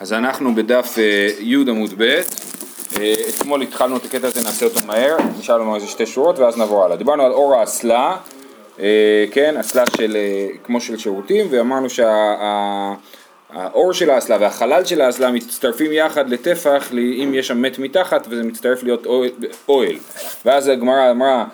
אז 0.00 0.12
אנחנו 0.12 0.54
בדף 0.54 0.94
אה, 0.98 1.28
י' 1.40 1.56
עמוד 1.68 1.90
ב', 1.98 2.02
אה, 2.02 2.22
אתמול 3.28 3.62
התחלנו 3.62 3.96
את 3.96 4.04
הקטע 4.04 4.26
הזה, 4.26 4.42
נעשה 4.42 4.66
אותו 4.66 4.86
מהר, 4.86 5.16
נשאר 5.38 5.58
לנו 5.58 5.74
איזה 5.74 5.86
שתי 5.86 6.06
שורות 6.06 6.38
ואז 6.38 6.56
נעבור 6.56 6.84
הלאה. 6.84 6.96
דיברנו 6.96 7.22
על 7.22 7.32
אור 7.32 7.54
האסלה, 7.54 8.16
אה, 8.80 9.24
כן, 9.32 9.56
אסלה 9.56 9.84
של, 9.96 10.16
כמו 10.64 10.80
של 10.80 10.98
שירותים, 10.98 11.46
ואמרנו 11.50 11.88
שהאור 11.90 13.92
של 13.92 14.10
האסלה 14.10 14.36
והחלל 14.40 14.84
של 14.84 15.00
האסלה 15.00 15.30
מצטרפים 15.30 15.92
יחד 15.92 16.30
לטפח, 16.30 16.92
אם 16.92 17.32
יש 17.34 17.48
שם 17.48 17.62
מת 17.62 17.78
מתחת 17.78 18.26
וזה 18.30 18.42
מצטרף 18.42 18.82
להיות 18.82 19.06
אוהל. 19.68 19.96
ואז 20.44 20.68
הגמרא 20.68 21.10
אמרה 21.10 21.44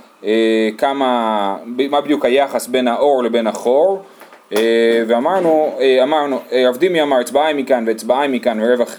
כמה, 0.78 1.56
מה 1.90 2.00
בדיוק 2.00 2.24
היחס 2.24 2.66
בין 2.66 2.88
האור 2.88 3.22
לבין 3.22 3.46
החור. 3.46 4.02
אה, 4.56 5.02
ואמרנו, 5.06 5.76
אה, 5.80 6.02
אמרנו, 6.02 6.38
אה, 6.52 6.68
רב 6.68 6.76
דימי 6.76 7.02
אמר 7.02 7.20
אצבעיים 7.20 7.56
מכאן 7.56 7.84
ואצבעיים 7.86 8.32
מכאן 8.32 8.60
ורווח, 8.62 8.96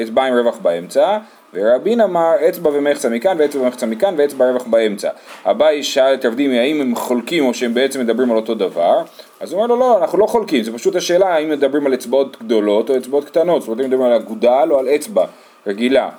אצבעיים 0.00 0.34
רווח 0.34 0.58
באמצע. 0.62 1.18
ורבין 1.54 2.00
אמר 2.00 2.32
אצבע 2.48 2.70
ומחצה 2.74 3.08
מכאן 3.08 3.36
ואצבע 3.38 3.62
ומחצה 3.62 3.86
מכאן 3.86 4.14
ואצבע 4.18 4.50
רווח 4.50 4.66
באמצע. 4.66 5.08
אביי 5.44 5.82
שאל 5.82 6.14
את 6.14 6.26
רב 6.26 6.34
דימי 6.34 6.58
האם 6.58 6.80
הם 6.80 6.94
חולקים 6.94 7.44
או 7.44 7.54
שהם 7.54 7.74
בעצם 7.74 8.00
מדברים 8.00 8.30
על 8.30 8.36
אותו 8.36 8.54
דבר? 8.54 9.02
אז 9.40 9.52
הוא 9.52 9.62
אומר 9.62 9.74
לו 9.74 9.80
לא, 9.80 9.98
אנחנו 9.98 10.18
לא 10.18 10.26
חולקים, 10.26 10.62
זה 10.62 10.72
פשוט 10.72 10.96
השאלה 10.96 11.34
האם 11.34 11.50
מדברים 11.50 11.86
על 11.86 11.94
אצבעות 11.94 12.36
גדולות 12.42 12.90
או 12.90 12.96
אצבעות 12.96 13.24
קטנות, 13.24 13.62
זאת 13.62 13.68
אומרת 13.68 13.80
אם 13.84 13.90
מדברים 13.90 14.12
על 14.12 14.16
אגודל 14.16 14.68
או 14.70 14.78
על 14.78 14.88
אצבע 14.88 15.24
רגילה 15.66 16.10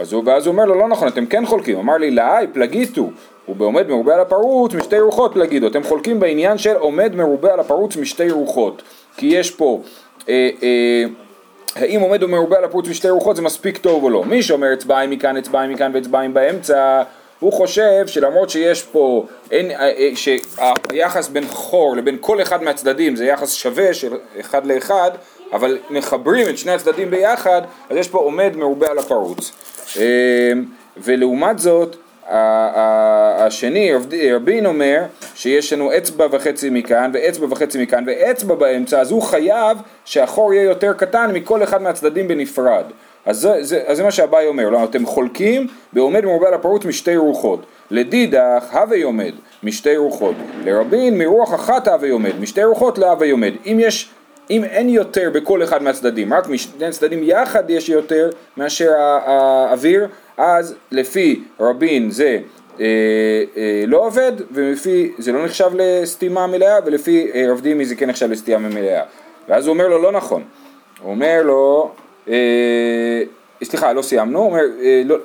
אז 0.00 0.12
הוא, 0.12 0.22
ואז 0.26 0.46
הוא 0.46 0.52
אומר 0.52 0.64
לו 0.64 0.74
לא 0.74 0.88
נכון 0.88 1.08
אתם 1.08 1.26
כן 1.26 1.46
חולקים, 1.46 1.78
אמר 1.78 1.96
לי 1.96 2.10
לאי 2.10 2.46
פלגיסטו 2.52 3.10
הוא 3.46 3.56
בעומד 3.56 3.88
מרובה 3.88 4.14
על 4.14 4.20
הפרוץ 4.20 4.74
משתי 4.74 5.00
רוחות 5.00 5.36
להגיד, 5.36 5.64
אתם 5.64 5.82
חולקים 5.82 6.20
בעניין 6.20 6.58
של 6.58 6.76
עומד 6.76 7.16
מרובה 7.16 7.52
על 7.52 7.60
הפרוץ 7.60 7.96
משתי 7.96 8.30
רוחות, 8.30 8.82
כי 9.16 9.26
יש 9.26 9.50
פה, 9.50 9.80
אה, 10.28 10.50
אה, 10.62 11.04
האם 11.76 12.00
עומד 12.00 12.24
מרובה 12.24 12.58
על 12.58 12.64
הפרוץ 12.64 12.88
משתי 12.88 13.10
רוחות 13.10 13.36
זה 13.36 13.42
מספיק 13.42 13.78
טוב 13.78 14.04
או 14.04 14.10
לא, 14.10 14.24
מי 14.24 14.42
שאומר 14.42 14.72
אצבעיים 14.72 15.10
מכאן, 15.10 15.36
אצבעיים 15.36 15.72
מכאן 15.72 15.90
ואצבעיים 15.94 16.34
באמצע, 16.34 17.02
הוא 17.40 17.52
חושב 17.52 18.06
שלמרות 18.06 18.50
שיש 18.50 18.82
פה, 18.82 19.26
אין, 19.50 19.70
אה, 19.70 19.90
אה, 19.98 20.10
שהיחס 20.14 21.28
בין 21.28 21.44
חור 21.48 21.96
לבין 21.96 22.16
כל 22.20 22.42
אחד 22.42 22.62
מהצדדים 22.62 23.16
זה 23.16 23.24
יחס 23.24 23.52
שווה 23.52 23.94
של 23.94 24.12
אחד 24.40 24.66
לאחד, 24.66 25.10
אבל 25.52 25.78
מחברים 25.90 26.48
את 26.48 26.58
שני 26.58 26.72
הצדדים 26.72 27.10
ביחד, 27.10 27.62
אז 27.90 27.96
יש 27.96 28.08
פה 28.08 28.18
עומד 28.18 28.56
מרובה 28.56 28.90
על 28.90 28.98
הפרוץ. 28.98 29.52
אה, 29.98 30.52
ולעומת 30.96 31.58
זאת, 31.58 31.96
השני, 32.30 33.92
רבין 34.32 34.66
אומר 34.66 35.02
שיש 35.34 35.72
לנו 35.72 35.96
אצבע 35.96 36.26
וחצי 36.30 36.70
מכאן 36.70 37.10
ואצבע 37.14 37.46
וחצי 37.50 37.82
מכאן 37.82 38.04
ואצבע 38.06 38.54
באמצע, 38.54 39.00
אז 39.00 39.10
הוא 39.10 39.22
חייב 39.22 39.78
שהחור 40.04 40.54
יהיה 40.54 40.64
יותר 40.64 40.92
קטן 40.92 41.30
מכל 41.34 41.62
אחד 41.62 41.82
מהצדדים 41.82 42.28
בנפרד. 42.28 42.84
אז 43.26 43.40
זה, 43.40 43.54
זה, 43.60 43.82
אז 43.86 43.96
זה 43.96 44.02
מה 44.02 44.10
שאביי 44.10 44.46
אומר, 44.46 44.68
לא, 44.70 44.84
אתם 44.84 45.06
חולקים 45.06 45.66
בעומד 45.92 46.24
מרובה 46.24 46.48
על 46.48 46.54
הפרוץ 46.54 46.84
משתי 46.84 47.16
רוחות. 47.16 47.66
לדידך 47.90 48.64
הווי 48.72 49.02
עומד 49.02 49.32
משתי 49.62 49.96
רוחות. 49.96 50.34
לרבין 50.64 51.18
מרוח 51.18 51.54
אחת 51.54 51.88
הווי 51.88 52.10
עומד, 52.10 52.40
משתי 52.40 52.64
רוחות 52.64 52.98
להווי 52.98 53.30
עומד. 53.30 53.52
אם 53.66 53.76
יש 53.80 54.10
אם 54.50 54.64
אין 54.64 54.88
יותר 54.88 55.30
בכל 55.34 55.62
אחד 55.62 55.82
מהצדדים, 55.82 56.34
רק 56.34 56.48
משני 56.48 56.86
הצדדים 56.86 57.20
יחד 57.22 57.70
יש 57.70 57.88
יותר 57.88 58.30
מאשר 58.56 58.90
האוויר, 58.98 60.06
אז 60.36 60.74
לפי 60.90 61.42
רבין 61.60 62.10
זה 62.10 62.38
אה, 62.80 62.84
אה, 63.56 63.84
לא 63.86 64.06
עובד, 64.06 64.32
ולפי 64.52 65.12
זה 65.18 65.32
לא 65.32 65.44
נחשב 65.44 65.70
לסתימה 65.74 66.46
מלאה, 66.46 66.76
ולפי 66.86 67.30
אה, 67.34 67.44
רב 67.50 67.60
דימי 67.60 67.84
זה 67.84 67.94
כן 67.94 68.10
נחשב 68.10 68.30
לסתימה 68.30 68.68
מלאה. 68.68 69.02
ואז 69.48 69.66
הוא 69.66 69.72
אומר 69.72 69.88
לו 69.88 70.02
לא 70.02 70.12
נכון, 70.12 70.42
הוא 71.02 71.10
אומר 71.10 71.42
לו, 71.42 71.90
אה, 72.28 73.22
סליחה 73.64 73.92
לא 73.92 74.02
סיימנו, 74.02 74.38
הוא 74.38 74.46
אומר, 74.46 74.64
אה, 74.82 75.02
לא, 75.04 75.16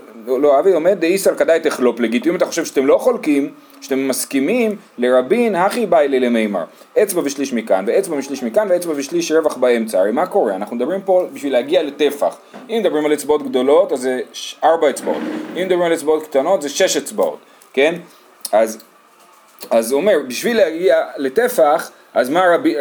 לא 0.42 0.60
אבי 0.60 0.74
עומד 0.74 0.98
דאיסר 1.00 1.36
כדאי 1.36 1.60
תחלופ 1.60 2.00
לגיטי, 2.00 2.30
אם 2.30 2.36
אתה 2.36 2.46
חושב 2.46 2.66
שאתם 2.66 2.86
לא 2.86 2.98
חולקים, 2.98 3.52
שאתם 3.86 4.08
מסכימים 4.08 4.76
לרבין 4.98 5.56
הכי 5.56 5.86
באי 5.86 6.08
לי 6.08 6.20
למימר, 6.20 6.64
אצבע 7.04 7.22
ושליש 7.26 7.54
מכאן 7.54 7.86
ואצבע 7.88 8.16
ושליש 8.18 8.44
מכאן 8.44 8.68
ואצבע 8.70 8.94
ושליש 8.96 9.32
רווח 9.32 9.58
באמצע, 9.58 10.00
הרי 10.00 10.12
מה 10.12 10.26
קורה? 10.26 10.56
אנחנו 10.56 10.76
מדברים 10.76 11.02
פה 11.02 11.26
בשביל 11.34 11.54
להגיע 11.54 11.84
לטפח, 11.84 12.38
אם 12.70 12.78
מדברים 12.80 13.06
על 13.06 13.14
אצבעות 13.14 13.44
גדולות 13.44 13.92
אז 13.92 14.00
זה 14.02 14.22
ארבע 14.64 14.90
אצבעות, 14.90 15.22
אם 15.56 15.62
מדברים 15.62 15.82
על 15.82 15.94
אצבעות 15.94 16.24
קטנות 16.24 16.62
זה 16.62 16.70
שש 16.70 16.98
אצבעות, 16.98 17.40
כן? 17.74 17.96
אז, 18.52 18.84
אז 19.70 19.92
הוא 19.92 20.02
אומר, 20.02 20.20
בשביל 20.28 20.58
להגיע 20.58 21.04
לטפח 21.18 21.92
אז 22.16 22.30
מה 22.30 22.42
רבי, 22.56 22.76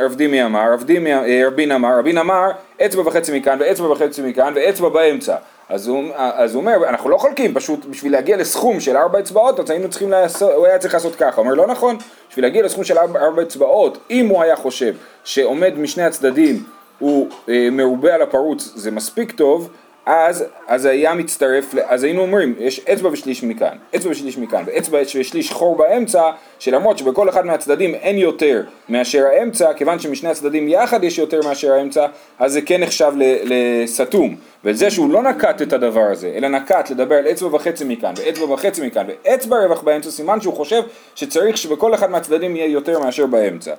רב 0.00 0.14
דימי 0.14 0.44
אמר? 0.44 0.72
רב 0.72 0.82
דימי, 0.82 1.14
אה, 1.14 1.42
רבין 1.46 1.72
אמר, 1.72 1.98
רבין 1.98 2.18
אמר 2.18 2.50
אצבע 2.86 3.02
וחצי 3.02 3.38
מכאן 3.38 3.58
ואצבע 3.60 3.90
וחצי 3.90 4.22
מכאן 4.22 4.52
ואצבע 4.56 4.88
באמצע 4.88 5.36
אז 5.68 5.88
הוא, 5.88 6.04
אז 6.14 6.54
הוא 6.54 6.60
אומר, 6.60 6.88
אנחנו 6.88 7.10
לא 7.10 7.16
חולקים, 7.18 7.54
פשוט 7.54 7.84
בשביל 7.84 8.12
להגיע 8.12 8.36
לסכום 8.36 8.80
של 8.80 8.96
ארבע 8.96 9.18
אצבעות, 9.18 9.60
אז 9.60 9.70
היינו 9.70 9.90
צריכים 9.90 10.10
לעשות, 10.10 10.52
הוא 10.54 10.66
היה 10.66 10.78
צריך 10.78 10.94
לעשות 10.94 11.16
ככה. 11.16 11.36
הוא 11.36 11.44
אומר, 11.44 11.54
לא 11.54 11.66
נכון, 11.66 11.96
בשביל 12.30 12.44
להגיע 12.44 12.62
לסכום 12.62 12.84
של 12.84 12.98
ארבע, 12.98 13.20
ארבע 13.20 13.42
אצבעות, 13.42 13.98
אם 14.10 14.26
הוא 14.26 14.42
היה 14.42 14.56
חושב 14.56 14.94
שעומד 15.24 15.78
משני 15.78 16.04
הצדדים 16.04 16.64
הוא 16.98 17.28
אה, 17.48 17.68
מרובה 17.72 18.14
על 18.14 18.22
הפרוץ, 18.22 18.72
זה 18.74 18.90
מספיק 18.90 19.32
טוב, 19.32 19.70
אז, 20.10 20.44
אז 20.66 20.84
היה 20.84 21.14
מצטרף, 21.14 21.74
אז 21.86 22.04
היינו 22.04 22.22
אומרים, 22.22 22.54
יש 22.58 22.80
אצבע 22.92 23.08
ושליש 23.08 23.42
מכאן, 23.42 23.76
אצבע 23.96 24.10
ושליש 24.10 24.38
מכאן, 24.38 24.62
ואצבע 24.66 24.98
ושליש 25.14 25.52
חור 25.52 25.76
באמצע, 25.76 26.30
שלמרות 26.58 26.98
שבכל 26.98 27.28
אחד 27.28 27.46
מהצדדים 27.46 27.94
אין 27.94 28.18
יותר 28.18 28.62
מאשר 28.88 29.24
האמצע, 29.24 29.72
כיוון 29.72 29.98
שמשני 29.98 30.28
הצדדים 30.30 30.68
יחד 30.68 31.04
יש 31.04 31.18
יותר 31.18 31.40
מאשר 31.44 31.72
האמצע, 31.72 32.06
אז 32.38 32.52
זה 32.52 32.60
כן 32.60 32.80
נחשב 32.80 33.12
לסתום. 33.44 34.36
וזה 34.64 34.90
שהוא 34.90 35.10
לא 35.10 35.22
נקט 35.22 35.62
את 35.62 35.72
הדבר 35.72 36.06
הזה, 36.10 36.32
אלא 36.36 36.48
נקט 36.48 36.90
לדבר 36.90 37.14
על 37.14 37.26
אצבע 37.26 37.48
וחצי 37.54 37.84
מכאן, 37.84 38.12
ואצבע 38.16 38.52
וחצי 38.52 38.86
מכאן, 38.86 39.06
ואצבע 39.08 39.56
רווח 39.56 39.82
באמצע, 39.82 40.10
סימן 40.10 40.40
שהוא 40.40 40.54
חושב 40.54 40.82
שצריך 41.14 41.56
שבכל 41.56 41.94
אחד 41.94 42.10
מהצדדים 42.10 42.56
יהיה 42.56 42.66
יותר 42.66 42.98
מאשר 42.98 43.26
באמצע. 43.26 43.74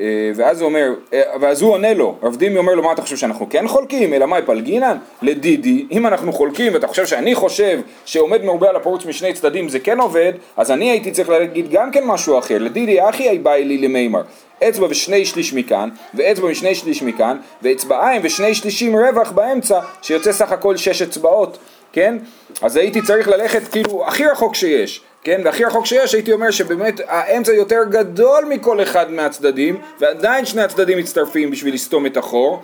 אה, 0.00 0.30
ואז 0.34 0.60
הוא 0.60 0.68
אומר, 0.68 0.94
אה, 1.12 1.22
ואז 1.40 1.62
הוא 1.62 1.72
עונה 1.72 1.94
לו, 1.94 2.16
רב 2.22 2.36
דימי 2.36 2.58
אומר 2.58 2.74
לו 2.74 2.82
מה 2.82 2.92
אתה 2.92 3.02
חושב 3.02 3.16
שאנחנו 3.16 3.46
כן 3.50 3.68
חולקים, 3.68 4.14
אלא 4.14 4.26
מאי 4.26 4.42
פלגינן? 4.46 4.96
לדידי, 5.22 5.86
אם 5.90 6.06
אנחנו 6.06 6.32
חולקים 6.32 6.74
ואתה 6.74 6.86
חושב 6.86 7.06
שאני 7.06 7.34
חושב 7.34 7.80
שעומד 8.04 8.44
מרובה 8.44 8.68
על 8.68 8.76
הפרוץ 8.76 9.06
משני 9.06 9.32
צדדים 9.32 9.68
זה 9.68 9.78
כן 9.78 10.00
עובד, 10.00 10.32
אז 10.56 10.70
אני 10.70 10.90
הייתי 10.90 11.10
צריך 11.10 11.28
להגיד 11.28 11.70
גם 11.70 11.90
כן 11.90 12.04
משהו 12.04 12.38
אחר, 12.38 12.58
לדידי 12.58 13.08
אחי 13.08 13.28
אי 13.28 13.38
באי 13.38 13.64
לי 13.64 13.78
למימר, 13.78 14.22
אצבע 14.68 14.86
ושני 14.90 15.24
שליש 15.24 15.52
מכאן, 15.52 15.88
ואצבע 16.14 16.48
ושני 16.50 16.74
שליש 16.74 17.02
מכאן, 17.02 17.36
ואצבעיים 17.62 18.20
ושני 18.24 18.54
שלישים 18.54 18.96
רווח 18.96 19.30
באמצע, 19.30 19.80
שיוצא 20.02 20.32
סך 20.32 20.52
הכל 20.52 20.76
שש 20.76 21.02
אצבעות, 21.02 21.58
כן? 21.92 22.16
אז 22.62 22.76
הייתי 22.76 23.02
צריך 23.02 23.28
ללכת 23.28 23.68
כאילו 23.68 24.06
הכי 24.06 24.26
רחוק 24.26 24.54
שיש. 24.54 25.00
כן, 25.24 25.40
והכי 25.44 25.64
רחוק 25.64 25.86
שיש 25.86 26.14
הייתי 26.14 26.32
אומר 26.32 26.50
שבאמת 26.50 27.00
האמצע 27.06 27.52
יותר 27.52 27.84
גדול 27.90 28.44
מכל 28.48 28.82
אחד 28.82 29.12
מהצדדים 29.12 29.80
ועדיין 30.00 30.44
שני 30.44 30.62
הצדדים 30.62 30.98
מצטרפים 30.98 31.50
בשביל 31.50 31.74
לסתום 31.74 32.06
את 32.06 32.16
החור 32.16 32.62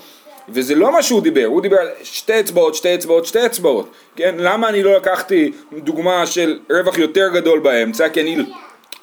וזה 0.49 0.75
לא 0.75 0.93
מה 0.93 1.03
שהוא 1.03 1.23
דיבר, 1.23 1.45
הוא 1.45 1.63
דיבר 1.63 1.77
על 1.77 1.89
שתי 2.03 2.41
אצבעות, 2.41 2.75
שתי 2.75 2.95
אצבעות, 2.95 3.27
שתי 3.27 3.47
אצבעות. 3.47 3.91
כן, 4.17 4.35
למה 4.39 4.69
אני 4.69 4.83
לא 4.83 4.97
לקחתי 4.97 5.53
דוגמה 5.73 6.27
של 6.27 6.59
רווח 6.71 6.99
יותר 6.99 7.29
גדול 7.29 7.59
באמצע? 7.59 8.09
כי 8.09 8.21
אני 8.21 8.37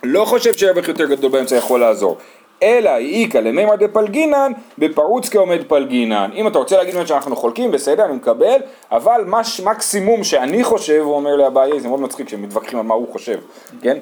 לא 0.03 0.25
חושב 0.25 0.53
שרווח 0.53 0.87
יותר 0.87 1.05
גדול 1.05 1.31
באמצע 1.31 1.55
יכול 1.55 1.79
לעזור 1.79 2.17
אלא 2.63 2.91
איכא 2.97 3.37
למימר 3.37 3.75
דפלגינן 3.75 4.51
בפרוץ 4.77 5.29
כעומד 5.29 5.59
פלגינן. 5.67 6.29
אם 6.35 6.47
אתה 6.47 6.57
רוצה 6.57 6.77
להגיד 6.77 7.05
שאנחנו 7.05 7.35
חולקים, 7.35 7.71
בסדר, 7.71 8.05
אני 8.05 8.13
מקבל, 8.13 8.57
אבל 8.91 9.23
מש, 9.27 9.59
מקסימום 9.59 10.23
שאני 10.23 10.63
חושב, 10.63 11.01
הוא 11.03 11.15
אומר 11.15 11.35
לאביי, 11.35 11.79
זה 11.79 11.87
מאוד 11.87 11.99
מצחיק 11.99 12.29
שהם 12.29 12.41
מתווכחים 12.41 12.79
על 12.79 12.85
מה 12.85 12.93
הוא 12.93 13.07
חושב, 13.11 13.39
כן? 13.81 13.97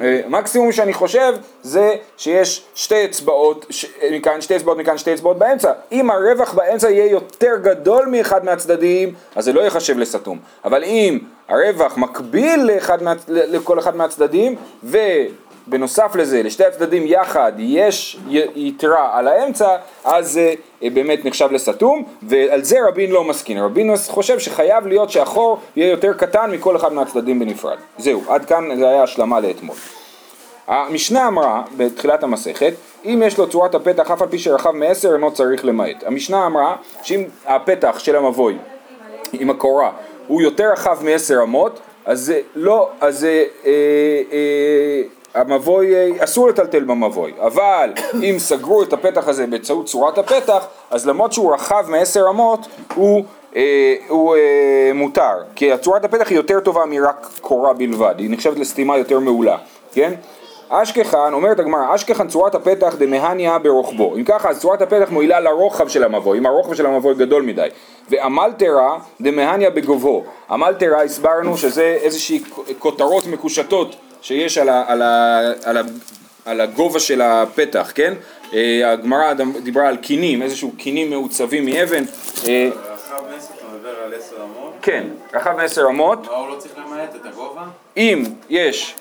אה, 0.00 0.20
מקסימום 0.28 0.72
שאני 0.72 0.92
חושב 0.92 1.34
זה 1.62 1.94
שיש 2.16 2.64
שתי 2.74 3.04
אצבעות 3.04 3.66
ש... 3.70 3.86
מכאן, 4.12 4.40
שתי 4.40 4.56
אצבעות 4.56 4.78
מכאן, 4.78 4.98
שתי 4.98 5.14
אצבעות 5.14 5.38
באמצע. 5.38 5.72
אם 5.92 6.10
הרווח 6.10 6.54
באמצע 6.54 6.90
יהיה 6.90 7.10
יותר 7.10 7.52
גדול 7.62 8.06
מאחד 8.06 8.44
מהצדדים, 8.44 9.14
אז 9.36 9.44
זה 9.44 9.52
לא 9.52 9.60
ייחשב 9.60 9.98
לסתום. 9.98 10.38
אבל 10.64 10.84
אם 10.84 11.18
הרווח 11.48 11.96
מקביל 11.96 12.70
לאחד 12.74 13.02
מה... 13.02 13.12
לכל 13.28 13.78
אחד 13.78 13.96
מהצדדים, 13.96 14.56
ו... 14.84 14.98
בנוסף 15.66 16.16
לזה, 16.16 16.42
לשתי 16.42 16.64
הצדדים 16.64 17.02
יחד 17.06 17.52
יש 17.58 18.18
יתרה 18.54 19.18
על 19.18 19.28
האמצע, 19.28 19.76
אז 20.04 20.32
זה 20.32 20.54
אה, 20.82 20.90
באמת 20.90 21.24
נחשב 21.24 21.48
לסתום, 21.52 22.04
ועל 22.22 22.62
זה 22.62 22.76
רבין 22.88 23.10
לא 23.10 23.24
מסכים. 23.24 23.58
רבין 23.58 23.94
חושב 24.08 24.38
שחייב 24.38 24.86
להיות 24.86 25.10
שהחור 25.10 25.58
יהיה 25.76 25.90
יותר 25.90 26.12
קטן 26.12 26.50
מכל 26.50 26.76
אחד 26.76 26.92
מהצדדים 26.92 27.38
בנפרד. 27.38 27.78
זהו, 27.98 28.22
עד 28.28 28.44
כאן 28.44 28.76
זה 28.76 28.88
היה 28.88 29.02
השלמה 29.02 29.40
לאתמול. 29.40 29.76
המשנה 30.66 31.28
אמרה 31.28 31.62
בתחילת 31.76 32.22
המסכת, 32.22 32.72
אם 33.04 33.22
יש 33.26 33.38
לו 33.38 33.48
צורת 33.48 33.74
הפתח 33.74 34.10
אף 34.10 34.22
על 34.22 34.28
פי 34.28 34.38
שרחב 34.38 34.70
מעשר 34.70 35.12
אינו 35.14 35.32
צריך 35.32 35.64
למעט. 35.64 36.04
המשנה 36.06 36.46
אמרה 36.46 36.76
שאם 37.02 37.24
הפתח 37.46 37.98
של 37.98 38.16
המבוי 38.16 38.56
עם 39.32 39.50
הקורה 39.50 39.90
הוא 40.26 40.42
יותר 40.42 40.72
רחב 40.72 40.98
מעשר 41.04 41.40
אמות, 41.42 41.80
אז 42.04 42.20
זה 42.20 42.40
לא, 42.54 42.88
אז 43.00 43.18
זה 43.18 43.44
אה, 43.66 43.70
אה, 44.32 45.02
המבוי, 45.34 45.94
אה, 45.94 46.10
אסור 46.18 46.48
לטלטל 46.48 46.84
במבוי, 46.84 47.32
אבל 47.40 47.92
אם 48.22 48.34
סגרו 48.38 48.82
את 48.82 48.92
הפתח 48.92 49.28
הזה 49.28 49.46
באמצעות 49.46 49.86
צורת 49.86 50.18
הפתח, 50.18 50.66
אז 50.90 51.06
למרות 51.06 51.32
שהוא 51.32 51.54
רחב 51.54 51.84
מעשר 51.88 52.24
אמות, 52.30 52.60
הוא, 52.94 53.24
אה, 53.56 53.94
הוא 54.08 54.36
אה, 54.36 54.90
מותר, 54.94 55.34
כי 55.54 55.70
צורת 55.78 56.04
הפתח 56.04 56.28
היא 56.30 56.36
יותר 56.36 56.60
טובה 56.60 56.86
מרק 56.86 57.28
קורה 57.40 57.72
בלבד, 57.72 58.14
היא 58.18 58.30
נחשבת 58.30 58.58
לסתימה 58.58 58.98
יותר 58.98 59.18
מעולה, 59.18 59.56
כן? 59.92 60.14
אשכחן, 60.68 61.32
אומרת 61.32 61.58
הגמרא, 61.58 61.94
אשכחן 61.94 62.28
צורת 62.28 62.54
הפתח 62.54 62.94
דמהניה 62.98 63.58
ברוחבו. 63.58 64.16
אם 64.16 64.24
ככה, 64.24 64.50
אז 64.50 64.60
צורת 64.60 64.82
הפתח 64.82 65.10
מועילה 65.10 65.40
לרוחב 65.40 65.88
של 65.88 66.04
המבוי, 66.04 66.38
אם 66.38 66.46
הרוחב 66.46 66.74
של 66.74 66.86
המבוי 66.86 67.14
גדול 67.14 67.42
מדי. 67.42 67.68
ואמלתרה 68.10 68.98
דמהניה 69.20 69.70
בגובהו. 69.70 70.24
אמלתרה 70.54 71.02
הסברנו 71.02 71.56
שזה 71.56 71.98
איזושהי 72.02 72.42
כותרות 72.78 73.26
מקושטות 73.26 73.96
שיש 74.24 74.58
על, 74.58 74.68
ה, 74.68 74.84
על, 74.86 75.02
ה, 75.02 75.40
על, 75.64 75.76
ה, 75.76 75.82
על 76.44 76.60
הגובה 76.60 77.00
של 77.00 77.22
הפתח, 77.22 77.92
כן? 77.94 78.14
אה, 78.54 78.92
הגמרא 78.92 79.32
דיברה 79.62 79.88
על 79.88 79.96
קינים, 79.96 80.42
איזשהו 80.42 80.72
קינים 80.76 81.10
מעוצבים 81.10 81.64
מאבן. 81.64 82.04
אה? 82.48 82.70
כן, 84.82 85.06
רחב 85.34 85.56
מעשר 85.56 85.86
אמות. 85.88 86.26
מה, 86.26 86.36
הוא 86.36 86.48
לא 86.48 86.54
צריך 86.58 86.74
למעט 86.78 87.14
את 87.14 87.26
הגובה? 87.26 87.62
אם 87.96 88.24
יש 88.50 88.94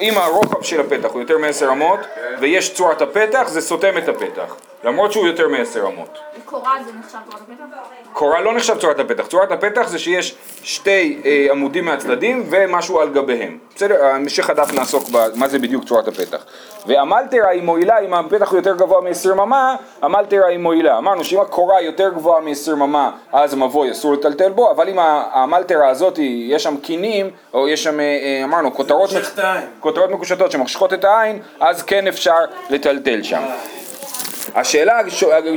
אם 0.00 0.18
הרוחב 0.18 0.62
של 0.62 0.80
הפתח 0.80 1.08
הוא 1.12 1.20
יותר 1.20 1.38
מעשר 1.38 1.72
אמות 1.72 2.00
ויש 2.40 2.74
צורת 2.74 3.02
הפתח 3.02 3.48
זה 3.48 3.60
סותם 3.60 3.98
את 3.98 4.08
הפתח 4.08 4.56
למרות 4.84 5.12
שהוא 5.12 5.26
יותר 5.26 5.48
מעשר 5.48 5.86
אמות. 5.86 6.18
קורה 6.44 6.76
זה 6.84 6.90
נחשב 6.98 7.18
צורת 7.30 7.40
הפתח? 7.40 8.12
קורה 8.12 8.40
לא 8.40 8.54
נחשב 8.54 8.78
צורת 8.78 8.98
הפתח, 8.98 9.26
צורת 9.26 9.52
הפתח 9.52 9.88
זה 9.88 9.98
שיש 9.98 10.34
שתי 10.62 11.20
אה, 11.24 11.46
עמודים 11.50 11.84
מהצדדים 11.84 12.46
ומשהו 12.50 13.00
על 13.00 13.08
גביהם. 13.08 13.58
בסדר, 13.76 14.04
המשך 14.04 14.50
הדף 14.50 14.72
נעסוק 14.72 15.08
במה 15.08 15.48
זה 15.48 15.58
בדיוק 15.58 15.84
צורת 15.84 16.08
הפתח. 16.08 16.44
ואמלתרה 16.86 17.48
היא 17.48 17.62
מועילה, 17.62 17.98
אם 17.98 18.14
הפתח 18.14 18.50
הוא 18.50 18.58
יותר 18.58 18.76
גבוה 18.76 19.00
מ-20 19.00 19.34
ממה, 19.34 19.76
אמלתרה 20.04 20.46
היא 20.46 20.58
מועילה. 20.58 20.98
אמרנו 20.98 21.24
שאם 21.24 21.40
הקורה 21.40 21.80
יותר 21.80 22.08
גבוהה 22.08 22.40
מ-20 22.40 22.74
ממה, 22.74 23.10
אז 23.32 23.52
המבוי 23.52 23.90
אסור 23.90 24.12
לטלטל 24.12 24.50
בו, 24.50 24.70
אבל 24.70 24.88
אם 24.88 24.98
האמלתרה 24.98 25.88
הזאת, 25.88 26.18
יש 26.22 26.62
שם 26.62 26.76
קינים, 26.76 27.30
או 27.54 27.68
יש 27.68 27.84
שם, 27.84 28.00
אה, 28.00 28.04
אה, 28.04 28.44
אמרנו, 28.44 28.74
כותרות, 28.74 29.10
כותרות 29.80 30.10
מקושטות 30.10 30.52
שמחשכות 30.52 30.92
את 30.92 31.04
העין, 31.04 31.38
אז 31.60 31.82
כן 31.82 32.06
אפשר 32.06 32.38
לטלטל 32.70 33.22
שם. 33.22 33.42
השאלה 34.54 35.00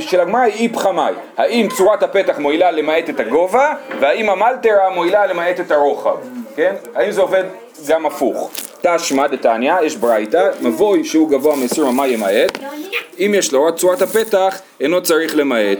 של 0.00 0.20
הגמרא 0.20 0.40
היא 0.40 0.68
איפכא 0.68 0.90
מאי, 0.90 1.12
האם 1.36 1.68
צורת 1.76 2.02
הפתח 2.02 2.38
מועילה 2.38 2.70
למעט 2.70 3.10
את 3.10 3.20
הגובה, 3.20 3.72
והאם 4.00 4.30
המלטרה 4.30 4.90
מועילה 4.90 5.26
למעט 5.26 5.60
את 5.60 5.70
הרוחב, 5.70 6.16
כן? 6.56 6.74
האם 6.94 7.10
זה 7.10 7.20
עובד 7.20 7.44
גם 7.88 8.06
הפוך? 8.06 8.50
תשמע 8.82 9.26
דתניא, 9.26 9.74
יש 9.82 9.96
ברייתא, 9.96 10.50
מבוי 10.60 11.04
שהוא 11.04 11.30
גבוה 11.30 11.56
מ-20 11.56 11.88
אמה 11.88 12.08
ימעט, 12.08 12.58
אם 13.18 13.32
יש 13.34 13.52
לו 13.52 13.76
צורת 13.76 14.02
הפתח 14.02 14.60
אינו 14.80 15.02
צריך 15.02 15.36
למעט. 15.36 15.78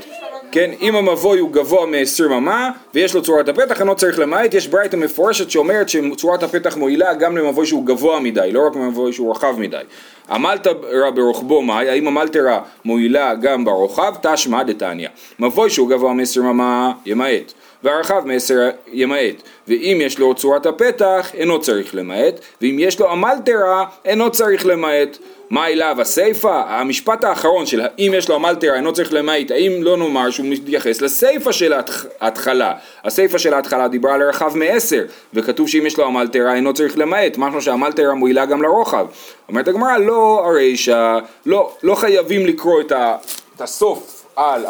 כן, 0.54 0.70
אם 0.80 0.96
המבוי 0.96 1.38
הוא 1.38 1.50
גבוה 1.50 1.86
מ-20 1.86 2.32
אמה 2.36 2.70
ויש 2.94 3.14
לו 3.14 3.22
צורת 3.22 3.48
הפתח, 3.48 3.80
אינו 3.80 3.96
צריך 3.96 4.18
למעט, 4.18 4.54
יש 4.54 4.68
ברייתא 4.68 4.96
מפורשת 4.96 5.50
שאומרת 5.50 5.88
שצורת 5.88 6.42
הפתח 6.42 6.76
מועילה 6.76 7.14
גם 7.14 7.36
למבוי 7.36 7.66
שהוא 7.66 7.86
גבוה 7.86 8.20
מדי, 8.20 8.50
לא 8.52 8.66
רק 8.66 8.76
למבוי 8.76 9.12
שהוא 9.12 9.30
רחב 9.30 9.54
מדי. 9.58 9.82
המלתרה 10.28 11.10
ברוחבו 11.14 11.62
מאי, 11.62 11.88
האם 11.88 12.06
המלתרה 12.06 12.60
מועילה 12.84 13.34
גם 13.34 13.64
ברוחב? 13.64 14.14
תשמע 14.22 14.62
דתניא. 14.62 15.08
מבוי 15.38 15.70
שהוא 15.70 15.90
גבוה 15.90 16.12
מ-20 16.12 16.40
אמה 16.40 16.92
ימעט. 17.06 17.52
והרחב 17.84 18.22
מעשר 18.26 18.70
ימעט, 18.92 19.42
ואם 19.68 19.98
יש 20.00 20.18
לו 20.18 20.34
צורת 20.34 20.66
הפתח 20.66 21.30
אינו 21.34 21.60
צריך 21.60 21.94
למעט, 21.94 22.40
ואם 22.60 22.76
יש 22.80 23.00
לו 23.00 23.10
המלתרה 23.10 23.84
אינו 24.04 24.30
צריך 24.30 24.66
למעט. 24.66 25.18
מה 25.50 25.68
אליו 25.68 25.96
הסיפא? 26.00 26.62
המשפט 26.68 27.24
האחרון 27.24 27.66
של 27.66 27.80
האם 27.80 28.12
יש 28.14 28.28
לו 28.28 28.34
המלטרה 28.34 28.74
אינו 28.74 28.92
צריך 28.92 29.12
למעט, 29.12 29.50
האם 29.50 29.82
לא 29.82 29.96
נאמר 29.96 30.30
שהוא 30.30 30.46
מתייחס 30.46 31.00
לסיפא 31.00 31.52
של 31.52 31.72
ההתחלה. 32.20 32.74
הסיפא 33.04 33.38
של 33.38 33.54
ההתחלה 33.54 33.88
דיברה 33.88 34.14
על 34.14 34.22
רחב 34.22 34.56
מעשר, 34.56 35.04
וכתוב 35.34 35.68
שאם 35.68 35.86
יש 35.86 35.98
לו 35.98 36.06
המלטרה 36.06 36.54
אינו 36.54 36.74
צריך 36.74 36.98
למעט, 36.98 37.38
משהו 37.38 37.62
שהמלטרה 37.62 38.14
מועילה 38.14 38.46
גם 38.46 38.62
לרוחב. 38.62 39.06
אומרת 39.48 39.68
הגמרא 39.68 39.98
לא 39.98 40.42
הרישא, 40.46 41.18
לא, 41.46 41.72
לא 41.82 41.94
חייבים 41.94 42.46
לקרוא 42.46 42.80
את, 42.80 42.92
ה, 42.92 43.16
את 43.56 43.60
הסוף 43.60 44.13
על, 44.36 44.64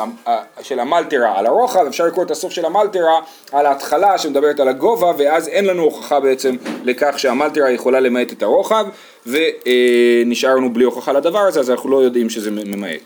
של 0.62 0.81
המלטרה 0.81 1.38
על 1.38 1.46
הרוחב, 1.46 1.87
אפשר 1.87 2.06
לקרוא 2.06 2.25
את 2.25 2.31
הסוף 2.31 2.52
של 2.52 2.64
המלטרה 2.64 3.20
על 3.52 3.66
ההתחלה 3.66 4.19
שמדברת 4.19 4.61
על 4.61 4.69
הגובה 4.69 5.12
ואז 5.19 5.49
אין 5.49 5.64
לנו 5.64 5.82
הוכחה 5.82 6.20
בעצם 6.20 6.56
לכך 6.84 7.19
שהמלטרה 7.19 7.70
יכולה 7.70 8.00
למעט 8.00 8.32
את 8.32 8.43
הרוחב 8.43 8.87
ונשארנו 9.26 10.72
בלי 10.72 10.84
הוכחה 10.84 11.12
לדבר 11.12 11.38
הזה 11.38 11.61
אז 11.61 11.70
אנחנו 11.70 11.90
לא 11.90 11.96
יודעים 11.96 12.31
שזה 12.31 12.50
ממעט. 12.50 13.00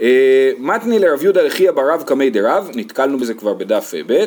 אה, 0.00 0.50
מתני 0.58 0.98
לרב 0.98 1.22
יהודה 1.22 1.42
לחייא 1.42 1.70
ברב 1.70 2.02
קמי 2.06 2.30
דרב, 2.30 2.70
נתקלנו 2.74 3.18
בזה 3.18 3.34
כבר 3.34 3.54
בדף 3.54 3.94
ב', 4.06 4.24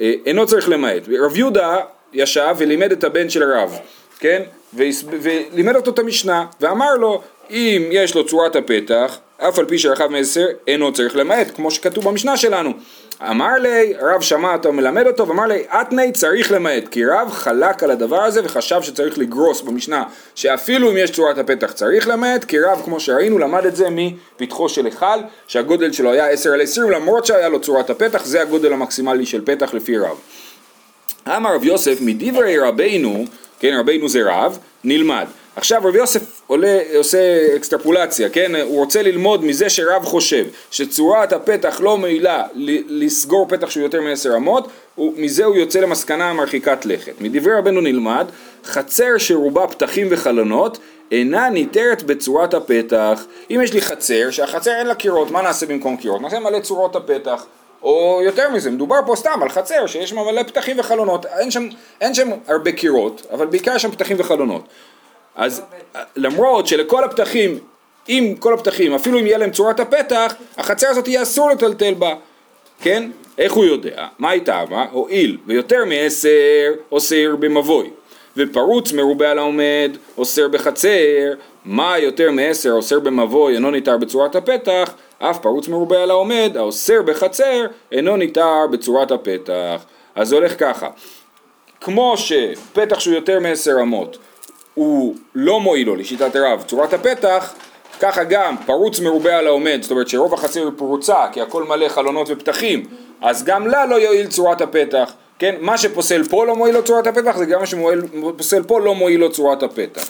אה, 0.00 0.12
אינו 0.26 0.46
צריך 0.46 0.68
למעט. 0.68 1.02
רב 1.20 1.36
יהודה 1.36 1.76
ישב 2.12 2.54
ולימד 2.58 2.92
את 2.92 3.04
הבן 3.04 3.30
של 3.30 3.42
הרב, 3.42 3.78
כן? 4.18 4.42
ולימד 4.74 5.76
אותו 5.76 5.90
את 5.90 5.98
המשנה 5.98 6.46
ואמר 6.60 6.94
לו 6.94 7.22
אם 7.50 7.88
יש 7.90 8.14
לו 8.14 8.26
צורת 8.26 8.56
הפתח 8.56 9.18
אף 9.38 9.58
על 9.58 9.64
פי 9.64 9.78
שרחב 9.78 10.06
מעשר 10.06 10.46
אינו 10.66 10.92
צריך 10.92 11.16
למעט, 11.16 11.46
כמו 11.56 11.70
שכתוב 11.70 12.04
במשנה 12.04 12.36
שלנו. 12.36 12.72
אמר 13.30 13.54
לי, 13.60 13.94
הרב 14.00 14.20
שמע 14.20 14.52
אותו 14.52 14.72
מלמד 14.72 15.06
אותו, 15.06 15.28
ואמר 15.28 15.46
לי, 15.46 15.64
אתני 15.80 16.12
צריך 16.12 16.52
למעט, 16.52 16.88
כי 16.90 17.06
רב 17.06 17.30
חלק 17.30 17.82
על 17.82 17.90
הדבר 17.90 18.22
הזה 18.22 18.40
וחשב 18.44 18.82
שצריך 18.82 19.18
לגרוס 19.18 19.60
במשנה, 19.60 20.02
שאפילו 20.34 20.90
אם 20.90 20.96
יש 20.96 21.10
צורת 21.10 21.38
הפתח 21.38 21.72
צריך 21.72 22.08
למעט, 22.08 22.44
כי 22.44 22.60
רב, 22.60 22.82
כמו 22.84 23.00
שראינו, 23.00 23.38
למד 23.38 23.66
את 23.66 23.76
זה 23.76 23.88
מפתחו 23.90 24.68
של 24.68 24.84
היכל, 24.84 25.18
שהגודל 25.46 25.92
שלו 25.92 26.10
היה 26.10 26.30
10 26.30 26.52
על 26.52 26.60
20, 26.60 26.90
למרות 26.90 27.26
שהיה 27.26 27.48
לו 27.48 27.60
צורת 27.60 27.90
הפתח, 27.90 28.24
זה 28.24 28.42
הגודל 28.42 28.72
המקסימלי 28.72 29.26
של 29.26 29.44
פתח 29.44 29.74
לפי 29.74 29.98
רב. 29.98 30.16
אמר 31.28 31.54
רב 31.54 31.64
יוסף, 31.64 31.98
מדברי 32.00 32.58
רבינו, 32.58 33.24
כן, 33.60 33.76
רבינו 33.80 34.08
זה 34.08 34.20
רב, 34.24 34.58
נלמד. 34.84 35.26
עכשיו 35.56 35.80
רבי 35.84 35.98
יוסף 35.98 36.40
עולה, 36.46 36.80
עושה 36.96 37.56
אקסטרפולציה, 37.56 38.28
כן? 38.28 38.54
הוא 38.54 38.80
רוצה 38.80 39.02
ללמוד 39.02 39.44
מזה 39.44 39.70
שרב 39.70 40.04
חושב 40.04 40.46
שצורת 40.70 41.32
הפתח 41.32 41.80
לא 41.80 41.98
מועילה 41.98 42.44
לסגור 42.88 43.48
פתח 43.48 43.70
שהוא 43.70 43.82
יותר 43.82 44.00
מעשר 44.00 44.36
אמות, 44.36 44.68
ומזה 44.98 45.44
הוא 45.44 45.56
יוצא 45.56 45.80
למסקנה 45.80 46.32
מרחיקת 46.32 46.86
לכת. 46.86 47.12
מדברי 47.20 47.54
רבנו 47.54 47.80
נלמד, 47.80 48.26
חצר 48.64 49.18
שרובה 49.18 49.66
פתחים 49.66 50.06
וחלונות 50.10 50.78
אינה 51.12 51.48
ניתרת 51.50 52.02
בצורת 52.02 52.54
הפתח. 52.54 53.24
אם 53.50 53.60
יש 53.64 53.72
לי 53.72 53.80
חצר, 53.80 54.30
שהחצר 54.30 54.70
אין 54.70 54.86
לה 54.86 54.94
קירות, 54.94 55.30
מה 55.30 55.42
נעשה 55.42 55.66
במקום 55.66 55.96
קירות? 55.96 56.20
נעשה 56.20 56.38
מלא 56.38 56.60
צורות 56.60 56.96
הפתח. 56.96 57.46
או 57.84 58.20
יותר 58.24 58.50
מזה, 58.50 58.70
מדובר 58.70 58.96
פה 59.06 59.16
סתם 59.16 59.42
על 59.42 59.48
חצר 59.48 59.86
שיש 59.86 60.12
מלא 60.12 60.42
פתחים 60.42 60.78
וחלונות, 60.78 61.26
אין 61.26 61.50
שם, 61.50 61.68
אין 62.00 62.14
שם 62.14 62.30
הרבה 62.48 62.72
קירות, 62.72 63.26
אבל 63.32 63.46
בעיקר 63.46 63.76
יש 63.76 63.82
שם 63.82 63.90
פתחים 63.90 64.16
וחלונות. 64.20 64.64
אז 65.36 65.62
למרות 66.16 66.66
שלכל 66.66 67.04
הפתחים, 67.04 67.58
אם 68.08 68.34
כל 68.38 68.54
הפתחים, 68.54 68.94
אפילו 68.94 69.20
אם 69.20 69.26
יהיה 69.26 69.38
להם 69.38 69.50
צורת 69.50 69.80
הפתח, 69.80 70.34
החצר 70.56 70.88
הזאת 70.88 71.08
יהיה 71.08 71.22
אסור 71.22 71.50
לטלטל 71.50 71.94
בה, 71.94 72.14
כן? 72.80 73.10
איך 73.38 73.52
הוא 73.52 73.64
יודע? 73.64 74.06
מה 74.18 74.30
הייתה? 74.30 74.64
מה? 74.70 74.86
הואיל 74.90 75.36
ויותר 75.46 75.84
מעשר 75.84 76.72
אוסר 76.92 77.36
במבוי 77.36 77.90
ופרוץ 78.36 78.92
מרובה 78.92 79.30
על 79.30 79.38
העומד 79.38 79.96
אוסר 80.18 80.48
בחצר 80.48 81.32
מה 81.64 81.98
יותר 81.98 82.30
מעשר 82.30 82.70
אוסר 82.70 83.00
במבוי 83.00 83.54
אינו 83.54 83.70
ניתר 83.70 83.96
בצורת 83.96 84.36
הפתח 84.36 84.94
אף 85.30 85.38
פרוץ 85.38 85.68
מרובה 85.68 86.02
על 86.02 86.10
העומד 86.10 86.52
האוסר 86.56 87.02
בחצר 87.02 87.66
אינו 87.92 88.16
ניתר 88.16 88.66
בצורת 88.72 89.10
הפתח 89.10 89.84
אז 90.14 90.28
זה 90.28 90.34
הולך 90.34 90.60
ככה 90.60 90.88
כמו 91.80 92.14
שפתח 92.16 93.00
שהוא 93.00 93.14
יותר 93.14 93.40
מעשר 93.40 93.76
אמות 93.82 94.18
הוא 94.74 95.14
לא 95.34 95.60
מועיל 95.60 95.86
לו 95.86 95.96
לשיטת 95.96 96.36
הרב, 96.36 96.62
צורת 96.66 96.92
הפתח, 96.92 97.54
ככה 98.00 98.24
גם 98.24 98.56
פרוץ 98.66 99.00
מרובה 99.00 99.38
על 99.38 99.46
העומד, 99.46 99.78
זאת 99.82 99.90
אומרת 99.90 100.08
שרוב 100.08 100.34
החצר 100.34 100.60
היא 100.60 100.70
פרוצה, 100.76 101.26
כי 101.32 101.40
הכל 101.40 101.64
מלא 101.64 101.88
חלונות 101.88 102.26
ופתחים, 102.30 102.84
אז 103.20 103.44
גם 103.44 103.66
לה 103.66 103.86
לא 103.86 103.96
יועיל 103.96 104.26
צורת 104.26 104.60
הפתח, 104.60 105.12
כן? 105.38 105.54
מה 105.60 105.78
שפוסל 105.78 106.24
פה 106.28 106.46
לא 106.46 106.56
מועיל 106.56 106.74
לו 106.74 106.84
צורת 106.84 107.06
הפתח, 107.06 107.36
זה 107.36 107.46
גם 107.46 107.60
מה 107.60 107.66
שפוסל 107.66 108.62
פה 108.62 108.80
לא 108.80 108.94
מועיל 108.94 109.20
לו 109.20 109.32
צורת 109.32 109.62
הפתח. 109.62 110.08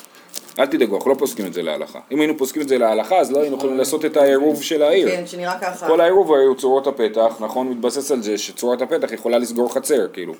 אל 0.58 0.66
תדאגו, 0.66 0.96
אנחנו 0.96 1.10
לא 1.10 1.16
פוסקים 1.16 1.46
את 1.46 1.52
זה 1.52 1.62
להלכה. 1.62 1.98
אם 2.12 2.20
היינו 2.20 2.38
פוסקים 2.38 2.62
את 2.62 2.68
זה 2.68 2.78
להלכה, 2.78 3.16
אז 3.16 3.32
לא 3.32 3.40
היינו 3.40 3.56
יכולים 3.56 3.78
לעשות 3.78 4.04
את 4.04 4.16
העירוב 4.16 4.62
של 4.62 4.82
העיר. 4.82 5.08
כן, 5.10 5.26
שנראה 5.26 5.58
ככה. 5.60 5.86
כל 5.86 6.00
העירוב 6.00 6.34
היו 6.34 6.54
צורות 6.54 6.86
הפתח, 6.86 7.36
נכון? 7.40 7.68
מתבסס 7.68 8.10
על 8.10 8.22
זה 8.22 8.38
שצורת 8.38 8.82
הפתח 8.82 9.12
יכולה 9.12 9.38
לסגור 9.38 9.74
חצר, 9.74 10.08
כאילו, 10.12 10.34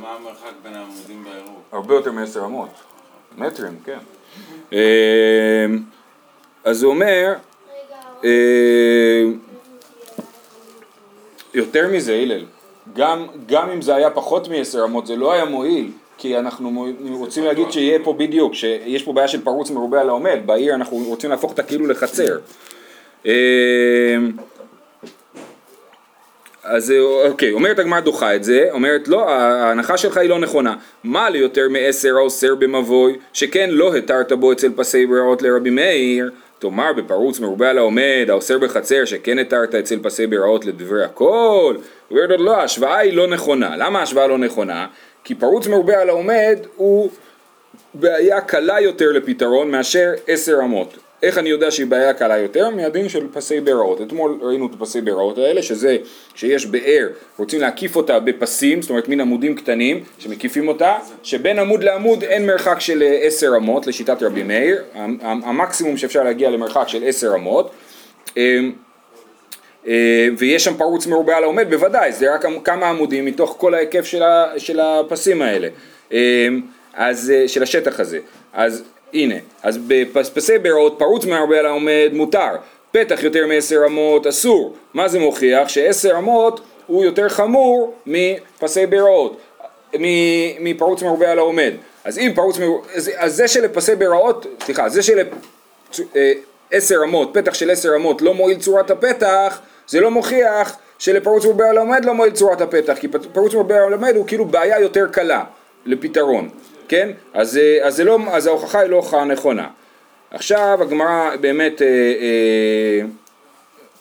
מה 0.00 0.16
המרחק 0.20 0.52
בין 0.62 0.74
העמודים 0.74 1.24
בעירוב? 1.24 1.60
הרבה 1.72 1.94
יותר 1.94 2.12
מעשר 2.12 2.44
אמות, 2.44 2.68
מטרים, 3.38 3.76
כן. 3.84 3.98
אמ, 4.72 4.78
אז 6.64 6.82
הוא 6.82 6.92
אומר, 6.92 7.34
אמ, 8.24 9.38
יותר 11.54 11.88
מזה 11.92 12.14
הלל, 12.14 12.44
גם, 12.94 13.26
גם 13.46 13.70
אם 13.70 13.82
זה 13.82 13.94
היה 13.94 14.10
פחות 14.10 14.48
מעשר 14.48 14.84
אמות 14.84 15.06
זה 15.06 15.16
לא 15.16 15.32
היה 15.32 15.44
מועיל, 15.44 15.90
כי 16.18 16.38
אנחנו 16.38 16.86
רוצים 17.10 17.44
להגיד 17.44 17.70
שיהיה 17.70 17.98
פה 18.04 18.12
בדיוק, 18.12 18.54
שיש 18.54 19.02
פה 19.02 19.12
בעיה 19.12 19.28
של 19.28 19.44
פרוץ 19.44 19.70
מרובה 19.70 20.00
על 20.00 20.08
העומד, 20.08 20.38
בעיר 20.46 20.74
אנחנו 20.74 20.96
רוצים 20.96 21.30
להפוך 21.30 21.50
אותה 21.50 21.62
כאילו 21.62 21.86
לחצר. 21.86 22.38
אה, 23.26 24.16
אז 26.64 26.94
אוקיי, 27.28 27.52
אומרת 27.52 27.78
הגמרא 27.78 28.00
דוחה 28.00 28.36
את 28.36 28.44
זה, 28.44 28.68
אומרת 28.70 29.08
לא, 29.08 29.30
ההנחה 29.30 29.96
שלך 29.96 30.16
היא 30.16 30.28
לא 30.28 30.38
נכונה. 30.38 30.74
מה 31.04 31.30
ליותר 31.30 31.68
מעשר 31.70 32.16
האוסר 32.16 32.54
במבוי, 32.54 33.16
שכן 33.32 33.70
לא 33.70 33.96
התרת 33.96 34.32
בו 34.32 34.52
אצל 34.52 34.72
פסי 34.76 35.06
ברירות 35.06 35.42
לרבי 35.42 35.70
מאיר, 35.70 36.30
תאמר 36.58 36.92
בפרוץ 36.92 37.40
מרובה 37.40 37.70
על 37.70 37.78
העומד, 37.78 38.26
האוסר 38.28 38.58
בחצר, 38.58 39.04
שכן 39.04 39.38
התרת 39.38 39.74
אצל 39.74 39.98
פסי 40.02 40.26
ברירות 40.26 40.66
לדברי 40.66 41.04
הכל. 41.04 41.76
אומרת 42.10 42.30
עוד 42.30 42.40
לא, 42.40 42.56
ההשוואה 42.56 42.98
היא 42.98 43.12
לא 43.12 43.26
נכונה. 43.26 43.76
למה 43.76 43.98
ההשוואה 43.98 44.26
לא 44.26 44.38
נכונה? 44.38 44.86
כי 45.26 45.34
פרוץ 45.34 45.66
מרובה 45.66 46.00
על 46.00 46.08
העומד 46.08 46.58
הוא 46.76 47.10
בעיה 47.94 48.40
קלה 48.40 48.80
יותר 48.80 49.12
לפתרון 49.12 49.70
מאשר 49.70 50.10
עשר 50.26 50.58
אמות. 50.64 50.94
איך 51.22 51.38
אני 51.38 51.48
יודע 51.48 51.70
שהיא 51.70 51.86
בעיה 51.86 52.14
קלה 52.14 52.38
יותר? 52.38 52.70
מהדין 52.70 53.08
של 53.08 53.26
פסי 53.32 53.60
ביראות. 53.60 54.00
אתמול 54.02 54.38
ראינו 54.42 54.66
את 54.66 54.70
הפסי 54.74 55.00
ביראות 55.00 55.38
האלה, 55.38 55.62
שזה 55.62 55.96
שיש 56.34 56.66
באר, 56.66 57.08
רוצים 57.38 57.60
להקיף 57.60 57.96
אותה 57.96 58.20
בפסים, 58.20 58.82
זאת 58.82 58.90
אומרת 58.90 59.08
מין 59.08 59.20
עמודים 59.20 59.54
קטנים 59.56 60.04
שמקיפים 60.18 60.68
אותה, 60.68 60.94
שבין 61.22 61.58
עמוד 61.58 61.82
לעמוד 61.84 62.22
אין 62.24 62.46
מרחק 62.46 62.80
של 62.80 63.02
אה, 63.02 63.18
עשר 63.22 63.52
אמות 63.56 63.86
לשיטת 63.86 64.22
רבי 64.22 64.42
מאיר, 64.42 64.82
המ- 64.94 65.18
המ- 65.22 65.44
המקסימום 65.44 65.96
שאפשר 65.96 66.22
להגיע 66.22 66.50
למרחק 66.50 66.84
של 66.88 67.04
עשר 67.04 67.34
אמות. 67.34 67.70
אה, 69.88 70.28
ויש 70.38 70.64
שם 70.64 70.74
פרוץ 70.74 71.06
מרובה 71.06 71.36
על 71.36 71.42
העומד, 71.42 71.70
בוודאי, 71.70 72.12
זה 72.12 72.34
רק 72.34 72.44
כמה 72.64 72.86
עמודים 72.86 73.24
מתוך 73.24 73.54
כל 73.58 73.74
ההיקף 73.74 74.04
של, 74.56 74.80
הפסים 74.80 75.42
האלה, 75.42 75.68
אה, 76.12 76.48
אז, 76.94 77.32
אה, 77.34 77.48
של 77.48 77.62
השטח 77.62 78.00
הזה. 78.00 78.18
אז 78.52 78.84
הנה, 79.14 79.34
אז 79.62 79.78
בפסי 79.88 80.58
בירות 80.58 80.94
פרוץ 80.98 81.24
מרובה 81.24 81.58
על 81.58 81.66
העומד 81.66 82.10
מותר, 82.12 82.56
פתח 82.92 83.22
יותר 83.22 83.46
מעשר 83.46 83.80
אמות 83.86 84.26
אסור. 84.26 84.74
מה 84.94 85.08
זה 85.08 85.18
מוכיח? 85.18 85.68
שעשר 85.68 86.18
אמות 86.18 86.60
הוא 86.86 87.04
יותר 87.04 87.28
חמור 87.28 87.94
מפסי 88.06 88.86
בירות, 88.86 89.40
מפרוץ 90.60 91.02
מרובה 91.02 91.32
על 91.32 91.38
העומד. 91.38 91.72
אז 92.04 92.18
אם 92.18 92.32
פרוץ 92.34 92.58
מרובה, 92.58 92.88
אז, 92.94 93.36
זה 93.36 93.48
שלפסי 93.48 93.96
בירות, 93.96 94.46
סליחה, 94.60 94.88
זה 94.88 95.02
של... 95.02 95.18
עשר 96.70 96.96
אמות, 97.04 97.30
פתח 97.32 97.54
של 97.54 97.70
עשר 97.70 97.96
אמות 97.96 98.22
לא 98.22 98.34
מועיל 98.34 98.58
צורת 98.58 98.90
הפתח, 98.90 99.60
זה 99.88 100.00
לא 100.00 100.10
מוכיח 100.10 100.76
שלפרוץ 100.98 101.44
מרובה 101.44 101.70
על 101.70 101.78
העומד 101.78 102.04
לא 102.04 102.14
מועיל 102.14 102.32
צורת 102.32 102.60
הפתח, 102.60 102.94
כי 103.00 103.08
פרוץ 103.08 103.54
מרובה 103.54 103.76
על 103.76 103.92
העומד 103.92 104.16
הוא 104.16 104.26
כאילו 104.26 104.44
בעיה 104.44 104.80
יותר 104.80 105.06
קלה 105.12 105.44
לפתרון, 105.86 106.48
כן? 106.88 107.10
אז, 107.34 107.56
אה, 107.56 107.78
אז, 107.86 107.96
זה 107.96 108.04
לא, 108.04 108.18
אז 108.30 108.46
ההוכחה 108.46 108.80
היא 108.80 108.90
לא 108.90 108.96
הוכחה 108.96 109.24
נכונה. 109.24 109.68
עכשיו 110.30 110.78
הגמרא 110.82 111.36
באמת 111.40 111.82
אה, 111.82 111.86
אה, 111.86 113.06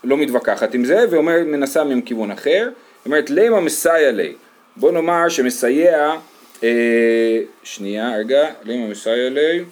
לא 0.04 0.18
מתווכחת 0.18 0.74
עם 0.74 0.86
זה 0.86 1.06
ואומרת, 1.10 1.46
מנסה 1.46 1.84
מכיוון 1.84 2.32
אחר, 2.32 2.70
אומרת 3.06 3.30
למה 3.30 3.60
מסייע 3.60 4.12
לי, 4.12 4.34
בוא 4.76 4.92
נאמר 4.92 5.30
שמסייע, 5.30 6.16
אה, 6.64 7.40
שנייה 7.64 8.18
רגע, 8.18 8.48
למה 8.64 8.88
מסייע 8.88 9.30
לי, 9.30 9.64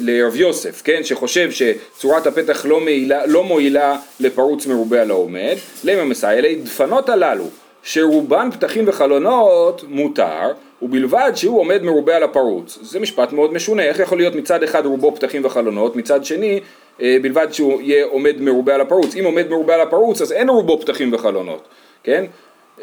לרב 0.00 0.36
יוסף, 0.36 0.82
כן, 0.84 1.04
שחושב 1.04 1.50
שצורת 1.50 2.26
הפתח 2.26 2.66
לא, 2.66 2.80
מעילה, 2.80 3.26
לא 3.26 3.44
מועילה 3.44 3.98
לפרוץ 4.20 4.66
מרובה 4.66 5.02
על 5.02 5.10
העומד, 5.10 5.56
למה 5.84 6.04
מסייע 6.04 6.40
לי? 6.40 6.54
דפנות 6.54 7.08
הללו, 7.08 7.44
שרובן 7.82 8.50
פתחים 8.50 8.88
וחלונות 8.88 9.84
מותר, 9.88 10.52
ובלבד 10.82 11.32
שהוא 11.34 11.60
עומד 11.60 11.82
מרובה 11.82 12.16
על 12.16 12.22
הפרוץ. 12.22 12.78
זה 12.82 13.00
משפט 13.00 13.32
מאוד 13.32 13.52
משונה, 13.52 13.82
איך 13.82 13.98
יכול 13.98 14.18
להיות 14.18 14.34
מצד 14.34 14.62
אחד 14.62 14.86
רובו 14.86 15.14
פתחים 15.14 15.44
וחלונות, 15.44 15.96
מצד 15.96 16.24
שני 16.24 16.60
אה, 17.02 17.16
בלבד 17.22 17.52
שהוא 17.52 17.80
יהיה 17.80 18.04
עומד 18.04 18.40
מרובה 18.40 18.74
על 18.74 18.80
הפרוץ. 18.80 19.16
אם 19.16 19.24
עומד 19.24 19.48
מרובה 19.48 19.74
על 19.74 19.80
הפרוץ 19.80 20.22
אז 20.22 20.32
אין 20.32 20.48
רובו 20.48 20.80
פתחים 20.80 21.12
וחלונות, 21.12 21.68
כן? 22.02 22.24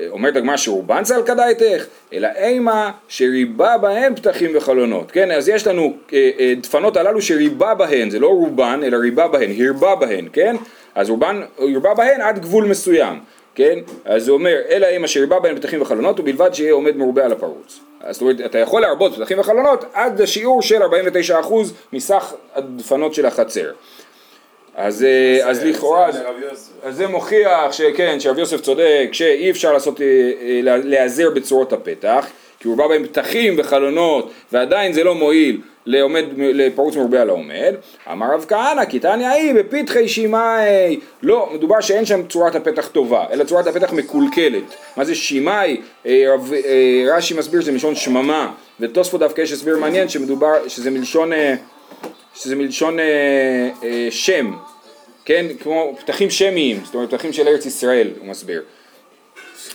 אומרת 0.09 0.35
הגמרא 0.35 0.57
שרובן 0.57 1.03
צל 1.03 1.21
כדאיתך, 1.25 1.85
אלא 2.13 2.27
אימה 2.35 2.91
שריבה 3.07 3.77
בהן 3.77 4.15
פתחים 4.15 4.51
וחלונות, 4.55 5.11
כן? 5.11 5.31
אז 5.31 5.49
יש 5.49 5.67
לנו 5.67 5.93
אה, 6.13 6.29
אה, 6.39 6.53
דפנות 6.61 6.97
הללו 6.97 7.21
שריבה 7.21 7.75
בהן, 7.75 8.09
זה 8.09 8.19
לא 8.19 8.27
רובן, 8.27 8.79
אלא 8.83 8.97
ריבה 8.97 9.27
בהן, 9.27 9.51
הרבה 9.67 9.95
בהן, 9.95 10.27
כן? 10.33 10.55
אז 10.95 11.09
רובן, 11.09 11.41
הרבה 11.57 11.93
בהן 11.93 12.21
עד 12.21 12.39
גבול 12.39 12.65
מסוים, 12.65 13.19
כן? 13.55 13.79
אז 14.05 14.27
הוא 14.27 14.37
אומר, 14.37 14.55
אלא 14.69 14.85
אימה 14.87 15.07
שריבה 15.07 15.39
בהן 15.39 15.55
פתחים 15.55 15.81
וחלונות, 15.81 16.19
ובלבד 16.19 16.53
שיהיה 16.53 16.73
עומד 16.73 16.97
מרובה 16.97 17.25
על 17.25 17.31
הפרוץ. 17.31 17.79
אז 18.01 18.15
זאת 18.15 18.21
אומרת, 18.21 18.41
אתה 18.45 18.59
יכול 18.59 18.81
להרבות 18.81 19.15
פתחים 19.15 19.39
וחלונות 19.39 19.85
עד 19.93 20.21
השיעור 20.21 20.61
של 20.61 20.81
49% 20.83 21.53
מסך 21.93 22.33
הדפנות 22.55 23.13
של 23.13 23.25
החצר. 23.25 23.71
אז, 24.75 25.03
אה, 25.03 25.49
אז 25.49 25.63
לכאורה, 25.63 26.11
זה 26.11 26.19
לרב 26.23 26.35
יוסף. 26.51 26.71
אז 26.83 26.95
זה 26.95 27.07
מוכיח 27.07 27.71
שכן, 27.71 28.19
שרב 28.19 28.39
יוסף 28.39 28.61
צודק, 28.61 29.09
שאי 29.11 29.51
אפשר 29.51 29.73
לעשות, 29.73 30.01
אה, 30.01 30.05
אה, 30.05 30.59
לה- 30.63 30.77
להיעזר 30.77 31.29
בצורות 31.29 31.73
הפתח, 31.73 32.25
כי 32.59 32.67
הוא 32.67 32.77
בא 32.77 32.87
בהם 32.87 33.03
פתחים 33.05 33.53
וחלונות, 33.57 34.31
ועדיין 34.51 34.93
זה 34.93 35.03
לא 35.03 35.15
מועיל 35.15 35.57
לעומד, 35.85 36.23
לפרוץ 36.37 36.95
מרובה 36.95 37.21
על 37.21 37.29
העומד. 37.29 37.73
אמר 38.11 38.25
רב 38.33 38.45
כהנא, 38.47 38.85
כי 38.85 38.99
תניא 38.99 39.27
היא 39.27 39.53
בפתחי 39.53 40.07
שמאי. 40.07 40.99
לא, 41.23 41.49
מדובר 41.53 41.81
שאין 41.81 42.05
שם 42.05 42.21
צורת 42.29 42.55
הפתח 42.55 42.87
טובה, 42.87 43.25
אלא 43.31 43.43
צורת 43.43 43.67
הפתח 43.67 43.93
מקולקלת. 43.93 44.63
מה 44.97 45.05
זה 45.05 45.15
שמאי? 45.15 45.77
אה, 46.05 46.25
אה, 46.65 47.15
רש"י 47.15 47.33
מסביר 47.33 47.61
שזה 47.61 47.71
מלשון 47.71 47.95
שממה, 47.95 48.51
ותוספות 48.79 49.19
דווקא 49.19 49.41
יש 49.41 49.51
הסבר 49.51 49.77
מעניין 49.77 50.09
שמדובר, 50.09 50.53
שזה 50.67 50.91
מלשון, 50.91 51.33
אה, 51.33 51.55
שזה 52.35 52.55
מלשון 52.55 52.99
אה, 52.99 53.69
אה, 53.83 54.07
שם. 54.09 54.53
כן, 55.25 55.45
כמו 55.59 55.95
פתחים 55.99 56.29
שמיים, 56.29 56.81
זאת 56.85 56.95
אומרת 56.95 57.13
פתחים 57.13 57.33
של 57.33 57.47
ארץ 57.47 57.65
ישראל, 57.65 58.09
הוא 58.19 58.27
מסביר. 58.27 58.61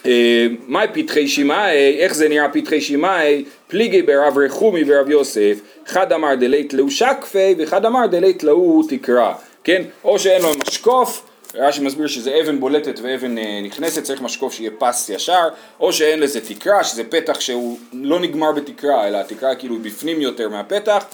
אה, 0.06 0.46
מהי 0.66 0.86
פתחי 0.92 1.28
שמאי, 1.28 1.98
איך 1.98 2.14
זה 2.14 2.28
נראה 2.28 2.48
פתחי 2.48 2.80
שמאי, 2.80 3.44
פליגי 3.68 4.02
ברב 4.02 4.38
רחומי 4.38 4.82
ורב 4.86 5.10
יוסף, 5.10 5.58
אחד 5.86 6.12
אמר 6.12 6.34
דלית 6.34 6.72
להו 6.72 6.90
שקפי 6.90 7.54
ואחד 7.58 7.86
אמר 7.86 8.06
דלית 8.06 8.42
להו 8.42 8.82
תקרא, 8.88 9.32
כן, 9.64 9.82
או 10.04 10.18
שאין 10.18 10.42
לו 10.42 10.48
משקוף, 10.66 11.22
רש"י 11.54 11.80
מסביר 11.80 12.06
שזה 12.06 12.40
אבן 12.40 12.60
בולטת 12.60 13.00
ואבן 13.02 13.38
אה, 13.38 13.60
נכנסת, 13.62 14.02
צריך 14.02 14.22
משקוף 14.22 14.52
שיהיה 14.52 14.70
פס 14.78 15.08
ישר, 15.08 15.48
או 15.80 15.92
שאין 15.92 16.20
לזה 16.20 16.40
תקרה, 16.40 16.84
שזה 16.84 17.04
פתח 17.04 17.40
שהוא 17.40 17.78
לא 17.92 18.20
נגמר 18.20 18.52
בתקרה, 18.52 19.08
אלא 19.08 19.18
התקרה 19.18 19.54
כאילו 19.54 19.74
היא 19.74 19.84
בפנים 19.84 20.20
יותר 20.20 20.48
מהפתח, 20.48 21.04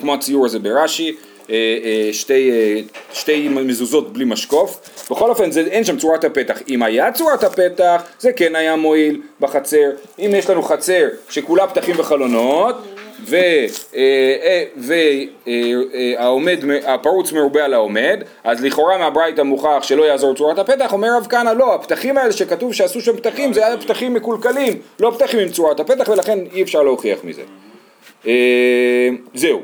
כמו 0.00 0.14
הציור 0.14 0.46
הזה 0.46 0.58
ברש"י, 0.58 1.14
אה, 1.50 1.56
אה, 1.84 2.12
שתי, 2.12 2.50
אה, 2.50 2.80
שתי 3.12 3.48
מזוזות 3.48 4.12
בלי 4.12 4.24
משקוף. 4.24 4.80
בכל 5.10 5.30
אופן 5.30 5.50
זה, 5.50 5.60
אין 5.60 5.84
שם 5.84 5.98
צורת 5.98 6.24
הפתח. 6.24 6.58
אם 6.68 6.82
היה 6.82 7.12
צורת 7.12 7.44
הפתח 7.44 8.02
זה 8.18 8.32
כן 8.32 8.56
היה 8.56 8.76
מועיל 8.76 9.20
בחצר. 9.40 9.90
אם 10.18 10.30
יש 10.34 10.50
לנו 10.50 10.62
חצר 10.62 11.08
שכולה 11.28 11.66
פתחים 11.66 11.94
וחלונות 11.98 12.76
והעומד, 16.16 16.58
הפרוץ 16.86 17.32
מרובה 17.32 17.64
על 17.64 17.74
העומד, 17.74 18.22
אז 18.44 18.64
לכאורה 18.64 18.98
מהברייתא 18.98 19.42
מוכח 19.42 19.82
שלא 19.82 20.02
יעזור 20.04 20.34
צורת 20.34 20.58
הפתח, 20.58 20.92
אומר 20.92 21.16
רב 21.16 21.26
כהנא 21.30 21.50
לא, 21.50 21.74
הפתחים 21.74 22.18
האלה 22.18 22.32
שכתוב 22.32 22.72
שעשו 22.72 23.00
שם 23.00 23.16
פתחים 23.16 23.52
זה 23.52 23.66
היה 23.66 23.76
פתחים 23.76 24.14
מקולקלים, 24.14 24.78
לא 25.00 25.10
פתחים 25.10 25.40
עם 25.40 25.48
צורת 25.48 25.80
הפתח 25.80 26.08
ולכן 26.08 26.38
אי 26.52 26.62
אפשר 26.62 26.82
להוכיח 26.82 27.18
מזה. 27.24 27.42
אה, 28.26 29.08
זהו. 29.34 29.60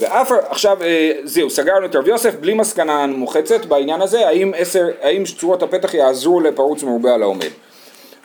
ואף 0.00 0.32
עכשיו 0.48 0.82
אה, 0.82 1.12
זהו, 1.24 1.50
סגרנו 1.50 1.86
את 1.86 1.96
רב 1.96 2.08
יוסף 2.08 2.34
בלי 2.34 2.54
מסקנה 2.54 3.06
מוחצת 3.06 3.66
בעניין 3.66 4.02
הזה, 4.02 4.28
האם, 4.28 4.52
עשר, 4.56 4.86
האם 5.02 5.24
צורות 5.38 5.62
הפתח 5.62 5.94
יעזרו 5.94 6.40
לפרוץ 6.40 6.82
מרובה 6.82 7.14
על 7.14 7.22
העומד. 7.22 7.50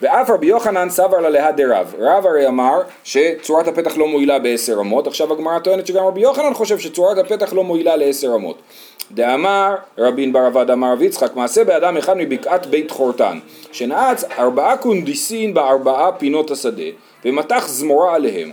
ואף 0.02 0.30
רבי 0.30 0.46
יוחנן 0.46 0.90
סבר 0.90 1.20
לה 1.20 1.30
להא 1.30 1.52
דרב, 1.52 1.96
רב 2.00 2.26
הרי 2.28 2.48
אמר 2.48 2.82
שצורת 3.04 3.68
הפתח 3.68 3.98
לא 3.98 4.08
מועילה 4.08 4.40
בעשר 4.40 4.78
אמות, 4.80 5.08
עכשיו 5.08 5.34
הגמרא 5.34 5.60
טוענת 5.60 5.88
שגם 5.88 6.06
רבי 6.06 6.22
יוחנן 6.22 6.54
חושב 6.54 6.80
שצורת 6.80 7.18
הפתח 7.18 7.54
לא 7.54 7.64
מועילה 7.64 7.96
לעשר 7.96 8.36
אמות. 8.36 8.62
דאמר 9.12 9.76
רבין 9.98 10.34
בר 10.34 10.48
אבד 10.48 10.72
אמר 10.72 10.92
רב 10.92 11.02
יצחק 11.02 11.36
מעשה 11.36 11.64
באדם 11.64 11.98
אחד 11.98 12.18
מבקעת 12.18 12.66
בית 12.66 12.92
חורתן 12.92 13.40
שנעץ 13.72 14.24
ארבעה 14.40 14.78
קונדיסין 14.78 15.54
בארבעה 15.54 16.12
פינות 16.12 16.52
השדה 16.52 16.84
ומתח 17.26 17.68
זמורה 17.68 18.16
עליהם 18.16 18.52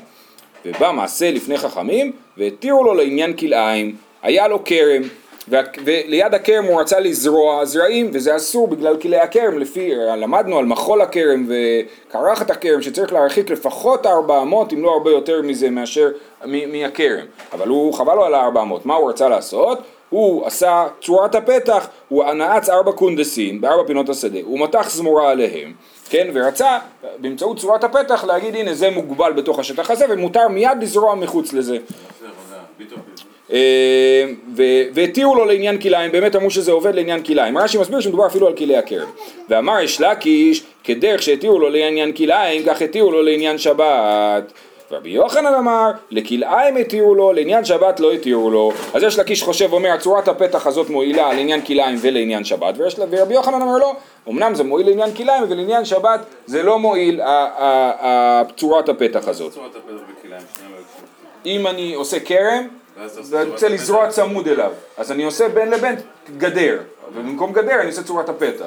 ובא 0.64 0.92
מעשה 0.92 1.30
לפני 1.30 1.58
חכמים 1.58 2.12
והתירו 2.36 2.84
לו 2.84 2.94
לעניין 2.94 3.32
כלאיים, 3.36 3.96
היה 4.22 4.48
לו 4.48 4.64
כרם 4.64 5.02
וה- 5.48 5.62
וליד 5.84 6.34
הכרם 6.34 6.64
הוא 6.64 6.80
רצה 6.80 7.00
לזרוע 7.00 7.64
זרעים 7.64 8.10
וזה 8.12 8.36
אסור 8.36 8.68
בגלל 8.68 8.96
כלאי 8.96 9.18
הכרם. 9.20 9.58
לפי, 9.58 9.94
למדנו 9.94 10.58
על 10.58 10.64
מחול 10.64 11.00
הכרם 11.00 11.48
וקרחת 11.48 12.50
הכרם 12.50 12.82
שצריך 12.82 13.12
להרחיק 13.12 13.50
לפחות 13.50 14.06
400 14.06 14.72
אם 14.72 14.82
לא 14.82 14.90
הרבה 14.90 15.10
יותר 15.10 15.42
מזה 15.42 15.70
מאשר 15.70 16.08
מהכרם. 16.44 17.24
אבל 17.52 17.68
הוא 17.68 17.94
חבל 17.94 18.14
לו 18.14 18.24
על 18.24 18.34
ה-400, 18.34 18.58
מה 18.84 18.94
הוא 18.94 19.10
רצה 19.10 19.28
לעשות? 19.28 19.78
הוא 20.10 20.46
עשה 20.46 20.86
צורת 21.00 21.34
הפתח, 21.34 21.88
הוא 22.08 22.32
נעץ 22.32 22.68
ארבע 22.68 22.92
קונדסים 22.92 23.60
בארבע 23.60 23.86
פינות 23.86 24.08
השדה, 24.08 24.38
הוא 24.42 24.60
מתח 24.60 24.90
זמורה 24.90 25.30
עליהם 25.30 25.72
כן, 26.10 26.28
ורצה 26.32 26.78
באמצעות 27.18 27.58
צורת 27.58 27.84
הפתח 27.84 28.24
להגיד 28.24 28.56
הנה 28.56 28.74
זה 28.74 28.90
מוגבל 28.90 29.32
בתוך 29.32 29.58
השטח 29.58 29.90
הזה 29.90 30.04
ומותר 30.10 30.48
מיד 30.48 30.78
לזרוע 30.80 31.14
מחוץ 31.14 31.52
לזה. 31.52 31.78
אה, 33.52 34.24
והתירו 34.94 35.34
לו 35.34 35.44
לעניין 35.44 35.80
כלאיים, 35.80 36.12
באמת 36.12 36.36
אמרו 36.36 36.50
שזה 36.50 36.72
עובד 36.72 36.94
לעניין 36.94 37.22
כלאיים. 37.22 37.58
רש"י 37.58 37.78
מסביר 37.78 38.00
שמדובר 38.00 38.26
אפילו 38.26 38.46
על 38.46 38.56
כלי 38.56 38.76
הכרם. 38.76 39.08
ואמר 39.48 39.80
יש 39.80 40.00
לקיש, 40.00 40.62
כדרך 40.84 41.22
שהתירו 41.22 41.58
לו 41.58 41.68
לעניין 41.68 42.12
כלאיים, 42.12 42.62
כך 42.66 42.82
התירו 42.82 43.10
לו 43.10 43.22
לעניין 43.22 43.58
שבת. 43.58 44.52
רבי 44.90 45.10
יוחנן 45.10 45.54
אמר, 45.54 45.90
לכלאיים 46.10 46.76
התירו 46.76 47.14
לו, 47.14 47.32
לעניין 47.32 47.64
שבת 47.64 48.00
לא 48.00 48.12
התירו 48.12 48.50
לו. 48.50 48.72
אז 48.94 49.02
יש 49.02 49.18
לקיש 49.18 49.42
חושב, 49.42 49.72
אומר, 49.72 49.96
צורת 49.96 50.28
הפתח 50.28 50.66
הזאת 50.66 50.90
מועילה 50.90 51.28
לעניין 51.32 51.64
כלאיים 51.64 51.98
ולעניין 52.00 52.44
שבת, 52.44 52.74
ויש, 52.78 52.98
לה- 52.98 53.04
ורבי 53.10 53.34
יוחנן 53.34 53.62
אומר 53.62 53.78
לא, 53.78 53.92
אמנם 54.28 54.54
זה 54.54 54.64
מועיל 54.64 54.86
לעניין 54.88 55.14
כלאיים, 55.14 55.44
ולעניין 55.48 55.84
שבת 55.84 56.20
זה 56.46 56.62
לא 56.62 56.78
מועיל 56.78 57.20
צורת 58.56 58.88
הפתח 58.88 59.28
הזאת. 59.28 59.52
אם 61.46 61.66
אני 61.66 61.94
עושה 61.94 62.20
כרם, 62.20 62.68
ואני 63.30 63.50
רוצה. 63.50 63.68
לזרוע 63.68 64.08
צמוד 64.08 64.48
אליו, 64.48 64.70
אז 64.96 65.12
אני 65.12 65.24
עושה 65.24 65.48
בין 65.48 65.70
לבין 65.70 65.94
גדר, 66.38 66.78
ובמקום 67.14 67.52
גדר 67.52 67.80
אני 67.80 67.86
עושה 67.86 68.02
צורת 68.02 68.28
הפתח. 68.28 68.66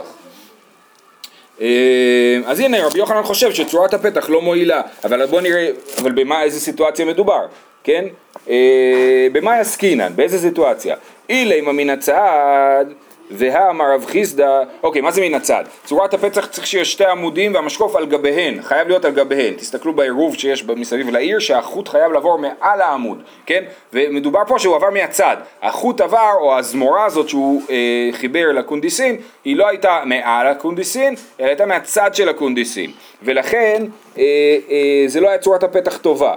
אה, 1.61 1.67
אז 2.45 2.59
הנה 2.59 2.85
רבי 2.85 2.99
יוחנן 2.99 3.23
חושב 3.23 3.51
שצורת 3.51 3.93
הפתח 3.93 4.29
לא 4.29 4.41
מועילה, 4.41 4.81
אבל 5.03 5.25
בוא 5.25 5.41
נראה, 5.41 5.69
אבל 6.01 6.11
במה, 6.11 6.43
איזה 6.43 6.59
סיטואציה 6.59 7.05
מדובר, 7.05 7.45
כן? 7.83 8.05
אה, 8.49 9.27
במה 9.31 9.55
עסקינן, 9.55 10.11
באיזה 10.15 10.39
סיטואציה? 10.39 10.95
אילי 11.29 11.61
מן 11.61 11.89
הצד 11.89 12.85
והאמר 13.31 13.93
רב 13.93 14.05
חיסדא, 14.05 14.63
אוקיי, 14.83 15.01
מה 15.01 15.11
זה 15.11 15.21
מן 15.21 15.33
הצד? 15.33 15.63
צורת 15.85 16.13
הפצח 16.13 16.45
צריך 16.45 16.67
שיהיה 16.67 16.85
שתי 16.85 17.05
עמודים 17.05 17.53
והמשקוף 17.53 17.95
על 17.95 18.05
גביהן, 18.05 18.61
חייב 18.61 18.87
להיות 18.87 19.05
על 19.05 19.11
גביהן. 19.11 19.53
תסתכלו 19.53 19.93
בעירוב 19.93 20.35
שיש 20.35 20.65
מסביב 20.65 21.09
לעיר, 21.09 21.39
שהחוט 21.39 21.87
חייב 21.87 22.11
לעבור 22.11 22.37
מעל 22.37 22.81
העמוד, 22.81 23.23
כן? 23.45 23.63
ומדובר 23.93 24.39
פה 24.47 24.59
שהוא 24.59 24.75
עבר 24.75 24.89
מהצד. 24.89 25.37
החוט 25.61 26.01
עבר, 26.01 26.33
או 26.41 26.57
הזמורה 26.57 27.05
הזאת 27.05 27.29
שהוא 27.29 27.61
אה, 27.69 28.09
חיבר 28.11 28.51
לקונדיסין, 28.51 29.17
היא 29.45 29.55
לא 29.55 29.67
הייתה 29.67 30.01
מעל 30.05 30.47
הקונדיסין, 30.47 31.15
אלא 31.39 31.47
הייתה 31.47 31.65
מהצד 31.65 32.15
של 32.15 32.29
הקונדיסין. 32.29 32.91
ולכן 33.23 33.85
אה, 34.17 34.23
אה, 34.69 35.03
זה 35.07 35.19
לא 35.19 35.29
היה 35.29 35.37
צורת 35.37 35.63
הפתח 35.63 35.97
טובה. 35.97 36.35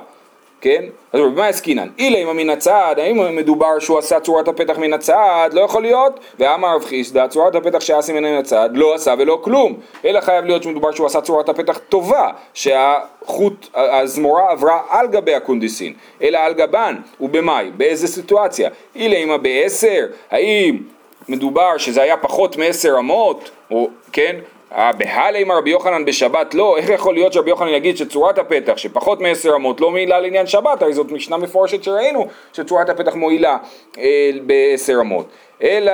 כן? 0.65 0.85
אז 1.13 1.21
במה 1.21 1.47
עסקינן? 1.47 1.89
אילי 1.99 2.25
מן 2.25 2.51
הצד, 2.51 2.95
האם 2.99 3.37
מדובר 3.37 3.79
שהוא 3.79 3.99
עשה 3.99 4.21
צורת 4.21 4.49
הפתח 4.49 4.79
מן 4.79 4.93
הצד? 4.93 5.51
לא 5.53 5.61
יכול 5.61 5.83
להיות. 5.83 6.21
ואמר 6.39 6.75
רב 6.77 6.85
חיסדא, 6.85 7.27
צורת 7.27 7.55
הפתח 7.55 7.81
שעשה 7.81 8.13
מן 8.13 8.25
הצד 8.25 8.71
לא 8.73 8.95
עשה 8.95 9.15
ולא 9.19 9.41
כלום. 9.45 9.75
אלא 10.05 10.21
חייב 10.21 10.45
להיות 10.45 10.63
שמדובר 10.63 10.93
שהוא 10.93 11.07
עשה 11.07 11.21
צורת 11.21 11.49
הפתח 11.49 11.79
טובה, 11.89 12.31
שהחוט, 12.55 13.69
הזמורה 13.75 14.51
עברה 14.53 14.81
על 14.89 15.07
גבי 15.07 15.35
הקונדיסין, 15.35 15.93
אלא 16.23 16.39
על 16.39 16.53
גבן, 16.53 16.97
ובמאי? 17.21 17.71
באיזה 17.77 18.09
סיטואציה? 18.09 18.71
אילי 18.97 19.23
עמה 19.23 19.39
בעשר, 19.39 20.07
האם 20.31 20.79
מדובר 21.29 21.79
שזה 21.79 22.03
היה 22.03 22.17
פחות 22.17 22.57
מעשר 22.57 22.95
אמות, 22.99 23.51
או 23.71 23.89
כן? 24.13 24.37
אה, 24.75 24.93
בהלי 24.93 25.45
מר 25.45 25.57
רבי 25.59 25.71
יוחנן 25.71 26.05
בשבת 26.05 26.55
לא, 26.55 26.77
איך 26.77 26.91
יכול 26.91 27.15
להיות 27.15 27.33
שרבי 27.33 27.51
יוחנן 27.51 27.69
יגיד 27.69 27.97
שצורת 27.97 28.39
הפתח 28.39 28.77
שפחות 28.77 29.21
מעשר 29.21 29.57
אמות 29.57 29.81
לא 29.81 29.91
מועילה 29.91 30.21
לעניין 30.21 30.47
שבת, 30.47 30.83
הרי 30.83 30.93
זאת 30.93 31.13
משנה 31.13 31.37
מפורשת 31.37 31.83
שראינו 31.83 32.27
שצורת 32.53 32.89
הפתח 32.89 33.15
מועילה 33.15 33.57
אה, 33.99 34.31
בעשר 34.47 34.97
אמות, 35.01 35.27
אלא 35.63 35.93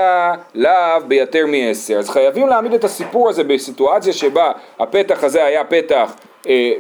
לאו 0.54 1.00
ביותר 1.08 1.46
מעשר, 1.46 1.99
אז 1.99 2.10
חייבים 2.10 2.49
להעמיד 2.49 2.75
את 2.75 2.84
הסיפור 2.84 3.28
הזה 3.28 3.44
בסיטואציה 3.44 4.12
שבה 4.12 4.52
הפתח 4.78 5.25
הזה 5.25 5.44
היה 5.44 5.64
פתח 5.64 6.14
אה, 6.14 6.29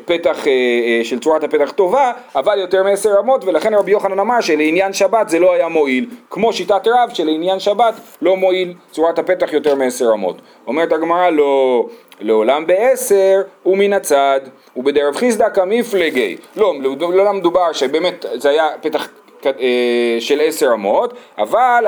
פתח 0.04 0.46
אה, 0.46 0.52
אה, 0.52 1.00
של 1.04 1.20
צורת 1.20 1.44
הפתח 1.44 1.70
טובה, 1.70 2.12
אבל 2.34 2.58
יותר 2.58 2.82
מעשר 2.82 3.10
אמות, 3.20 3.44
ולכן 3.44 3.74
רבי 3.74 3.90
יוחנן 3.90 4.18
אמר 4.18 4.40
שלעניין 4.40 4.92
שבת 4.92 5.28
זה 5.28 5.38
לא 5.38 5.52
היה 5.52 5.68
מועיל, 5.68 6.06
כמו 6.30 6.52
שיטת 6.52 6.86
רב 6.86 7.10
שלעניין 7.12 7.60
שבת 7.60 7.94
לא 8.22 8.36
מועיל 8.36 8.74
צורת 8.90 9.18
הפתח 9.18 9.52
יותר 9.52 9.74
מעשר 9.74 10.10
אמות. 10.14 10.36
אומרת 10.66 10.92
הגמרא 10.92 11.30
לא, 11.30 11.86
לעולם 12.20 12.66
בעשר 12.66 13.42
ומן 13.66 13.92
הצד, 13.92 14.40
ובדרב 14.76 15.16
חיסדא 15.16 15.48
כמפלגי. 15.48 16.36
לא, 16.56 16.74
לעולם 16.98 17.36
מדובר 17.36 17.72
שבאמת 17.72 18.24
זה 18.34 18.50
היה 18.50 18.68
פתח 18.80 19.02
אה, 19.04 19.10
של 20.20 20.40
עשר 20.40 20.70
אמות, 20.74 21.14
אבל 21.38 21.84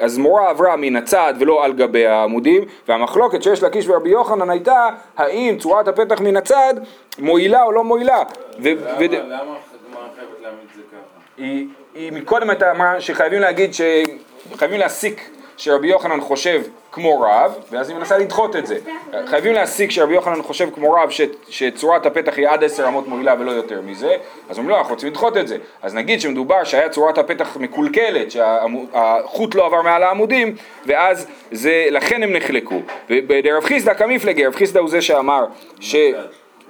הזמורה 0.00 0.50
עברה 0.50 0.76
מן 0.76 0.96
הצד 0.96 1.34
ולא 1.38 1.64
על 1.64 1.72
גבי 1.72 2.06
העמודים, 2.06 2.64
והמחלוקת 2.88 3.42
שיש 3.42 3.62
לקיש 3.62 3.88
ורבי 3.88 4.10
יוחנן 4.10 4.50
הייתה 4.50 4.88
האם 5.16 5.56
צורת 5.58 5.88
הפתח 5.88 6.20
מן 6.20 6.36
הצד 6.36 6.74
מועילה 7.18 7.62
או 7.62 7.72
לא 7.72 7.84
מועילה. 7.84 8.22
ו- 8.62 8.68
למה 8.68 8.74
הגמרא 8.98 10.08
חייבת 10.16 10.40
להעמיד 10.42 10.60
את 10.70 10.76
זה 10.76 10.82
ככה? 10.92 10.98
היא, 11.38 11.66
היא 11.94 12.12
מקודם 12.12 12.50
הייתה 12.50 12.70
אמרה 12.70 13.00
שחייבים 13.00 13.40
להגיד 13.40 13.70
שחייבים 13.74 14.80
להסיק 14.80 15.30
שרבי 15.56 15.88
יוחנן 15.88 16.20
חושב 16.20 16.62
כמו 16.92 17.20
רב, 17.20 17.54
ואז 17.70 17.88
היא 17.88 17.98
מנסה 17.98 18.18
לדחות 18.18 18.56
את 18.56 18.66
זה. 18.66 18.78
חייבים 19.26 19.52
להסיק 19.52 19.90
שרבי 19.90 20.14
יוחנן 20.14 20.42
חושב 20.42 20.68
כמו 20.74 20.92
רב 20.92 21.10
ש, 21.10 21.20
שצורת 21.48 22.06
הפתח 22.06 22.36
היא 22.36 22.48
עד 22.48 22.64
עשר 22.64 22.88
אמות 22.88 23.08
מועילה 23.08 23.34
ולא 23.38 23.50
יותר 23.50 23.80
מזה, 23.80 24.16
אז 24.48 24.58
אומרים 24.58 24.68
לא, 24.68 24.78
אנחנו 24.78 24.94
רוצים 24.94 25.08
לדחות 25.08 25.36
את 25.36 25.48
זה. 25.48 25.56
אז 25.82 25.94
נגיד 25.94 26.20
שמדובר 26.20 26.64
שהיה 26.64 26.88
צורת 26.88 27.18
הפתח 27.18 27.56
מקולקלת, 27.56 28.30
שהחוט 28.30 29.54
לא 29.54 29.66
עבר 29.66 29.82
מעל 29.82 30.02
העמודים, 30.02 30.54
ואז 30.86 31.26
זה, 31.52 31.86
לכן 31.90 32.22
הם 32.22 32.32
נחלקו. 32.32 32.80
ובדרב 33.10 33.64
חיסדא 33.64 33.94
כמפלגי, 33.94 34.46
רב 34.46 34.54
חיסדא 34.54 34.80
הוא 34.80 34.88
זה 34.88 35.02
שאמר 35.02 35.44
ש... 35.80 35.96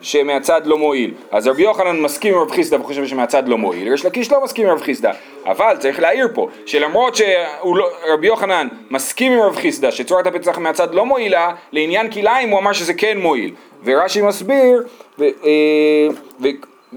שמהצד 0.05 0.67
לא 0.67 0.79
מועיל. 0.79 1.15
אז 1.31 1.47
רבי 1.47 1.63
יוחנן 1.63 2.01
מסכים 2.01 2.35
עם 2.35 2.41
רב 2.41 2.51
חיסדא 2.51 2.77
וחושב 2.77 3.07
שמהצד 3.07 3.49
לא 3.49 3.59
מועיל, 3.59 3.89
ריש 3.89 4.07
לקיש 4.07 4.33
לא 4.33 4.45
מסכים 4.45 4.67
עם 4.67 4.73
רב 4.73 4.81
חיסדא. 4.81 5.13
אבל 5.47 5.77
צריך 5.79 6.01
להעיר 6.01 6.29
פה, 6.35 6.49
שלמרות 6.67 7.17
שרבי 7.17 8.27
יוחנן 8.27 8.69
מסכים 8.91 9.33
עם 9.33 9.41
רב 9.41 9.57
חיסדא 9.57 9.91
שצורת 9.91 10.27
הפצח 10.27 10.59
מהצד 10.59 10.95
לא 10.95 11.07
מועילה, 11.07 11.55
לעניין 11.73 12.11
כלאיים 12.11 12.49
הוא 12.49 12.59
אמר 12.59 12.73
שזה 12.73 12.95
כן 12.95 13.19
מועיל. 13.19 13.55
ורש"י 13.85 14.23
מסביר, 14.23 14.83
ו, 15.19 15.25
אה, 15.25 16.09
ו, 16.41 16.49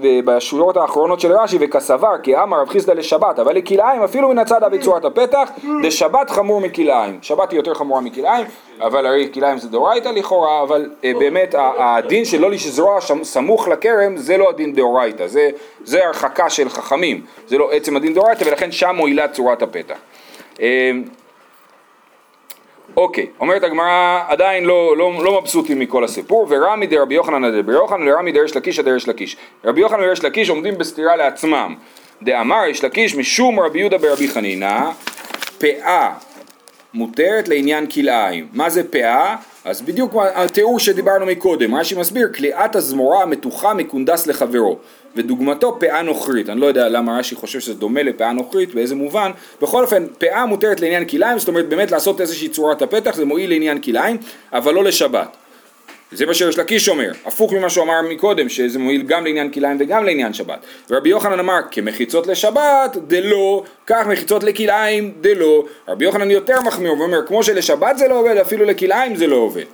ובשורות 0.02 0.76
האחרונות 0.76 1.20
של 1.20 1.32
רש"י, 1.32 1.56
וכסבר, 1.60 2.18
כי 2.22 2.36
אמר 2.36 2.60
רב 2.60 2.68
חיסדא 2.68 2.92
לשבת, 2.92 3.38
אבל 3.38 3.54
לכלאיים 3.56 4.02
אפילו 4.02 4.28
מן 4.28 4.38
הצד 4.38 4.62
אבי 4.62 4.78
צורת 4.78 5.04
הפתח, 5.04 5.50
דשבת 5.82 6.30
חמור 6.30 6.60
מכלאיים. 6.60 7.18
שבת 7.22 7.50
היא 7.50 7.58
יותר 7.58 7.74
חמורה 7.74 8.00
מכלאיים, 8.00 8.46
אבל 8.80 9.06
הרי 9.06 9.30
כלאיים 9.34 9.58
זה 9.58 9.68
דאורייתא 9.68 10.08
לכאורה, 10.08 10.62
אבל 10.62 10.90
אה, 11.04 11.12
באמת 11.18 11.54
ה- 11.54 11.72
הדין 11.78 12.24
של 12.24 12.40
לא 12.40 12.50
לזרוע 12.50 13.00
שם- 13.00 13.24
סמוך 13.24 13.68
לכרם 13.68 14.16
זה 14.16 14.36
לא 14.36 14.48
הדין 14.50 14.72
דאורייתא, 14.74 15.26
זה, 15.26 15.50
זה 15.84 16.06
הרחקה 16.06 16.50
של 16.50 16.68
חכמים, 16.68 17.20
זה 17.46 17.58
לא 17.58 17.70
עצם 17.72 17.96
הדין 17.96 18.14
דאורייתא 18.14 18.44
ולכן 18.48 18.72
שם 18.72 18.94
מועילה 18.96 19.28
צורת 19.28 19.62
הפתח. 19.62 19.96
אוקיי, 22.98 23.26
אומרת 23.40 23.62
הגמרא, 23.62 24.20
עדיין 24.28 24.64
לא, 24.64 24.96
לא, 24.96 25.24
לא 25.24 25.40
מבסוטים 25.40 25.78
מכל 25.78 26.04
הסיפור, 26.04 26.46
ורמי 26.50 26.86
דרבי 26.86 27.14
יוחנן 27.14 27.44
עד 27.44 27.54
רבי 27.54 27.72
יוחנן, 27.72 28.02
לרמי 28.02 28.32
דרש 28.32 28.56
לקיש 28.56 28.78
עד 28.78 28.88
רש 28.88 29.08
לקיש. 29.08 29.36
רבי 29.64 29.80
יוחנן 29.80 30.00
ורש 30.02 30.22
לקיש 30.24 30.50
עומדים 30.50 30.78
בסתירה 30.78 31.16
לעצמם. 31.16 31.74
דאמר 32.22 32.66
יש 32.70 32.84
לקיש 32.84 33.14
משום 33.14 33.60
רבי 33.60 33.78
יהודה 33.78 33.98
ברבי 33.98 34.28
חנינא, 34.28 34.90
פאה 35.58 36.12
מותרת 36.94 37.48
לעניין 37.48 37.86
כלאיים. 37.86 38.46
מה 38.52 38.70
זה 38.70 38.92
פאה? 38.92 39.36
אז 39.68 39.82
בדיוק 39.82 40.14
התיאור 40.34 40.78
שדיברנו 40.78 41.26
מקודם, 41.26 41.74
רש"י 41.74 41.94
מסביר, 41.94 42.28
כליאת 42.36 42.76
הזמורה 42.76 43.22
המתוחה 43.22 43.74
מקונדס 43.74 44.26
לחברו, 44.26 44.78
ודוגמתו 45.16 45.76
פאה 45.80 46.02
נוכרית, 46.02 46.48
אני 46.48 46.60
לא 46.60 46.66
יודע 46.66 46.88
למה 46.88 47.18
רש"י 47.18 47.34
חושב 47.34 47.60
שזה 47.60 47.74
דומה 47.74 48.02
לפאה 48.02 48.32
נוכרית, 48.32 48.74
באיזה 48.74 48.94
מובן, 48.94 49.30
בכל 49.62 49.82
אופן, 49.82 50.06
פאה 50.18 50.46
מותרת 50.46 50.80
לעניין 50.80 51.04
כלאיים, 51.04 51.38
זאת 51.38 51.48
אומרת 51.48 51.68
באמת 51.68 51.90
לעשות 51.90 52.20
איזושהי 52.20 52.48
צורת 52.48 52.82
הפתח, 52.82 53.16
זה 53.16 53.24
מועיל 53.24 53.50
לעניין 53.50 53.80
כלאיים, 53.80 54.16
אבל 54.52 54.74
לא 54.74 54.84
לשבת. 54.84 55.36
זה 56.12 56.26
מה 56.26 56.34
שריש 56.34 56.58
לקיש 56.58 56.88
אומר, 56.88 57.12
הפוך 57.26 57.52
ממה 57.52 57.70
שהוא 57.70 57.84
אמר 57.84 58.02
מקודם, 58.02 58.48
שזה 58.48 58.78
מועיל 58.78 59.02
גם 59.02 59.24
לעניין 59.24 59.50
כלאיים 59.50 59.76
וגם 59.80 60.04
לעניין 60.04 60.32
שבת. 60.32 60.58
ורבי 60.90 61.08
יוחנן 61.08 61.38
אמר, 61.38 61.58
כמחיצות 61.70 62.26
לשבת, 62.26 62.96
דלא, 63.06 63.62
כך 63.86 64.06
מחיצות 64.06 64.44
לכלאיים, 64.44 65.12
דלא. 65.20 65.64
רבי 65.88 66.04
יוחנן 66.04 66.30
יותר 66.30 66.60
מחמיר, 66.60 66.90
הוא 66.90 67.02
אומר, 67.02 67.26
כמו 67.26 67.42
שלשבת 67.42 67.98
זה 67.98 68.08
לא 68.08 68.20
עובד, 68.20 68.36
אפילו 68.36 68.64
לכלאיים 68.64 69.16
זה 69.16 69.26
לא 69.26 69.36
עובד. 69.36 69.64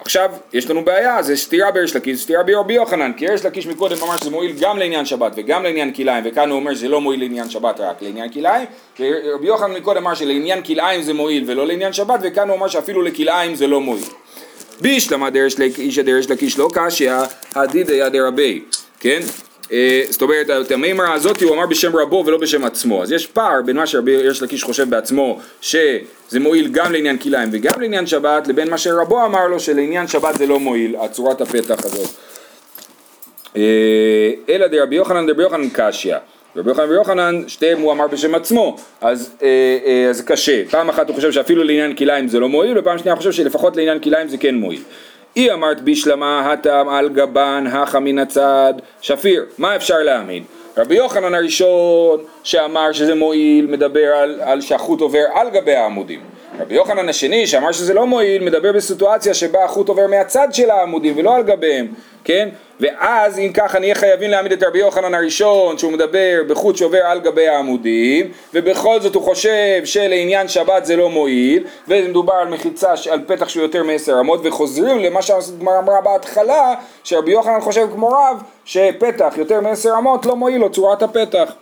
עכשיו, 0.00 0.30
יש 0.52 0.70
לנו 0.70 0.84
בעיה, 0.84 1.22
זה 1.22 1.36
סתירה 1.36 1.70
בריש 1.70 1.96
לקיש, 1.96 2.22
סתירה 2.22 2.42
ברבי 2.42 2.74
יוחנן, 2.74 3.12
כי 3.16 3.28
ריש 3.28 3.44
לקיש 3.44 3.66
מקודם 3.66 3.96
אמר 4.02 4.16
שזה 4.16 4.30
מועיל 4.30 4.52
גם 4.60 4.78
לעניין 4.78 5.04
שבת 5.04 5.32
וגם 5.36 5.62
לעניין 5.62 5.94
כלאיים, 5.94 6.24
וכאן 6.26 6.50
הוא 6.50 6.58
אומר 6.58 6.74
שזה 6.74 6.88
לא 6.88 7.00
מועיל 7.00 7.20
לעניין 7.20 7.50
שבת, 7.50 7.80
רק 7.80 8.02
לעניין 8.02 8.32
כלאיים, 8.32 8.66
כי 8.94 9.10
רבי 9.34 9.46
יוחנן 9.46 9.72
מקודם 9.72 10.06
אמר 10.06 10.14
שלעניין 10.14 10.62
כלאיים 10.62 11.02
זה 11.02 11.14
מועיל 11.14 11.44
ולא 11.46 11.66
לעניין 11.66 11.92
שבת, 11.92 12.20
וכאן 12.22 12.48
הוא 12.48 12.56
אמר 12.56 12.68
שאפילו 12.68 13.02
לכלאיים 13.02 13.54
זה 13.54 13.66
לא 13.66 13.80
מועיל. 13.80 14.04
בישלמה 14.80 15.30
דרש 15.30 15.58
לקיש 15.58 15.98
דרש 15.98 16.30
לקיש 16.30 16.58
לא 16.58 16.68
קשיא, 16.74 17.12
הדידיה 17.54 18.08
דרבי, 18.08 18.62
כן? 19.00 19.20
אה, 19.72 20.02
זאת 20.10 20.22
אומרת, 20.22 20.50
את 20.50 20.70
המימרה 20.70 21.12
הזאת 21.12 21.42
הוא 21.42 21.54
אמר 21.54 21.66
בשם 21.66 21.96
רבו 21.96 22.24
ולא 22.26 22.38
בשם 22.38 22.64
עצמו, 22.64 23.02
אז 23.02 23.12
יש 23.12 23.26
פער 23.26 23.62
בין 23.64 23.76
מה 23.76 23.86
שרבי 23.86 24.10
יש 24.10 24.42
לקיש 24.42 24.62
חושב 24.62 24.90
בעצמו, 24.90 25.40
שזה 25.60 26.40
מועיל 26.40 26.68
גם 26.68 26.92
לעניין 26.92 27.18
כלאיים 27.18 27.48
וגם 27.52 27.80
לעניין 27.80 28.06
שבת, 28.06 28.46
לבין 28.46 28.70
מה 28.70 28.78
שרבו 28.78 29.24
אמר 29.24 29.48
לו 29.48 29.60
שלעניין 29.60 30.08
שבת 30.08 30.38
זה 30.38 30.46
לא 30.46 30.60
מועיל, 30.60 30.96
הצורת 30.96 31.40
הפתח 31.40 31.84
הזאת. 31.84 32.08
אה, 33.56 34.32
אלא 34.48 34.66
דרבי 34.66 34.96
יוחנן 34.96 35.26
דרבי 35.26 35.42
יוחנן 35.42 35.68
קשיא. 35.72 36.16
רבי 36.56 36.70
יוחנן 36.70 36.90
ויוחנן, 36.90 37.42
שתיהם 37.48 37.80
הוא 37.80 37.92
אמר 37.92 38.06
בשם 38.06 38.34
עצמו, 38.34 38.76
אז 39.00 39.36
אה, 39.42 39.48
אה, 39.86 40.12
זה 40.12 40.22
קשה. 40.22 40.62
פעם 40.70 40.88
אחת 40.88 41.08
הוא 41.08 41.16
חושב 41.16 41.32
שאפילו 41.32 41.64
לעניין 41.64 41.94
כלאיים 41.94 42.28
זה 42.28 42.40
לא 42.40 42.48
מועיל, 42.48 42.78
ופעם 42.78 42.98
שנייה 42.98 43.12
הוא 43.12 43.18
חושב 43.18 43.32
שלפחות 43.32 43.76
לעניין 43.76 43.98
כלאיים 43.98 44.28
זה 44.28 44.38
כן 44.38 44.54
מועיל. 44.54 44.82
אי 45.36 45.52
אמרת 45.52 45.80
בשלמה 45.80 46.52
הטעם 46.52 46.88
על 46.88 47.08
גבן 47.08 47.64
הכה 47.72 48.00
מן 48.00 48.18
הצד 48.18 48.74
שפיר, 49.00 49.44
מה 49.58 49.76
אפשר 49.76 49.98
להעמיד? 49.98 50.42
רבי 50.76 50.94
יוחנן 50.94 51.34
הראשון 51.34 52.20
שאמר 52.42 52.92
שזה 52.92 53.14
מועיל 53.14 53.66
מדבר 53.66 54.06
על, 54.06 54.40
על 54.40 54.60
שהחוט 54.60 55.00
עובר 55.00 55.24
על 55.34 55.50
גבי 55.50 55.74
העמודים 55.74 56.20
רבי 56.60 56.74
יוחנן 56.74 57.08
השני 57.08 57.46
שאמר 57.46 57.72
שזה 57.72 57.94
לא 57.94 58.06
מועיל 58.06 58.44
מדבר 58.44 58.72
בסיטואציה 58.72 59.34
שבה 59.34 59.64
החוט 59.64 59.88
עובר 59.88 60.06
מהצד 60.06 60.48
של 60.52 60.70
העמודים 60.70 61.14
ולא 61.18 61.36
על 61.36 61.42
גביהם 61.42 61.86
כן? 62.24 62.48
ואז 62.80 63.38
אם 63.38 63.52
ככה 63.54 63.78
נהיה 63.78 63.94
חייבים 63.94 64.30
להעמיד 64.30 64.52
את 64.52 64.62
רבי 64.62 64.78
יוחנן 64.78 65.14
הראשון 65.14 65.78
שהוא 65.78 65.92
מדבר 65.92 66.42
בחוט 66.48 66.76
שעובר 66.76 66.98
על 66.98 67.20
גבי 67.20 67.48
העמודים 67.48 68.30
ובכל 68.54 69.00
זאת 69.00 69.14
הוא 69.14 69.22
חושב 69.22 69.84
שלעניין 69.84 70.48
שבת 70.48 70.84
זה 70.84 70.96
לא 70.96 71.10
מועיל 71.10 71.64
ומדובר 71.88 72.32
על 72.32 72.48
מחיצה 72.48 72.92
על 73.10 73.20
פתח 73.26 73.48
שהוא 73.48 73.62
יותר 73.62 73.82
מעשר 73.82 74.20
אמות 74.20 74.40
וחוזרים 74.44 74.98
למה 74.98 75.22
שהגמרא 75.22 75.78
אמרה 75.78 76.00
בהתחלה 76.00 76.74
שרבי 77.04 77.32
יוחנן 77.32 77.60
חושב 77.60 77.86
כמו 77.92 78.08
רב 78.08 78.42
שפתח 78.64 79.34
יותר 79.36 79.60
מעשר 79.60 79.90
אמות 79.98 80.26
לא 80.26 80.36
מועיל 80.36 80.60
לו 80.60 80.70
צורת 80.70 81.02
הפתח 81.02 81.52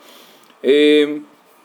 אמ, 0.65 0.71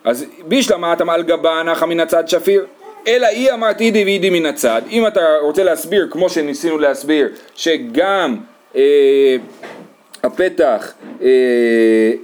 אז 0.04 0.26
בישלמה 0.48 0.94
אתה 0.94 1.04
מעל 1.04 1.24
גבה 1.24 1.64
נחה 1.66 1.86
מן 1.86 2.00
הצד 2.00 2.28
שפיר 2.28 2.66
אלא 3.08 3.28
היא 3.28 3.52
אמרת 3.52 3.82
אידי 3.82 4.04
ואידי 4.04 4.30
מן 4.30 4.46
הצד 4.46 4.82
אם 4.92 5.08
אתה 5.08 5.22
רוצה 5.42 5.64
להסביר 5.64 6.08
כמו 6.12 6.30
שניסינו 6.30 6.78
להסביר 6.78 7.28
שגם 7.56 8.38
אה, 8.76 9.36
הפתח 10.24 10.94
אה, 11.22 11.28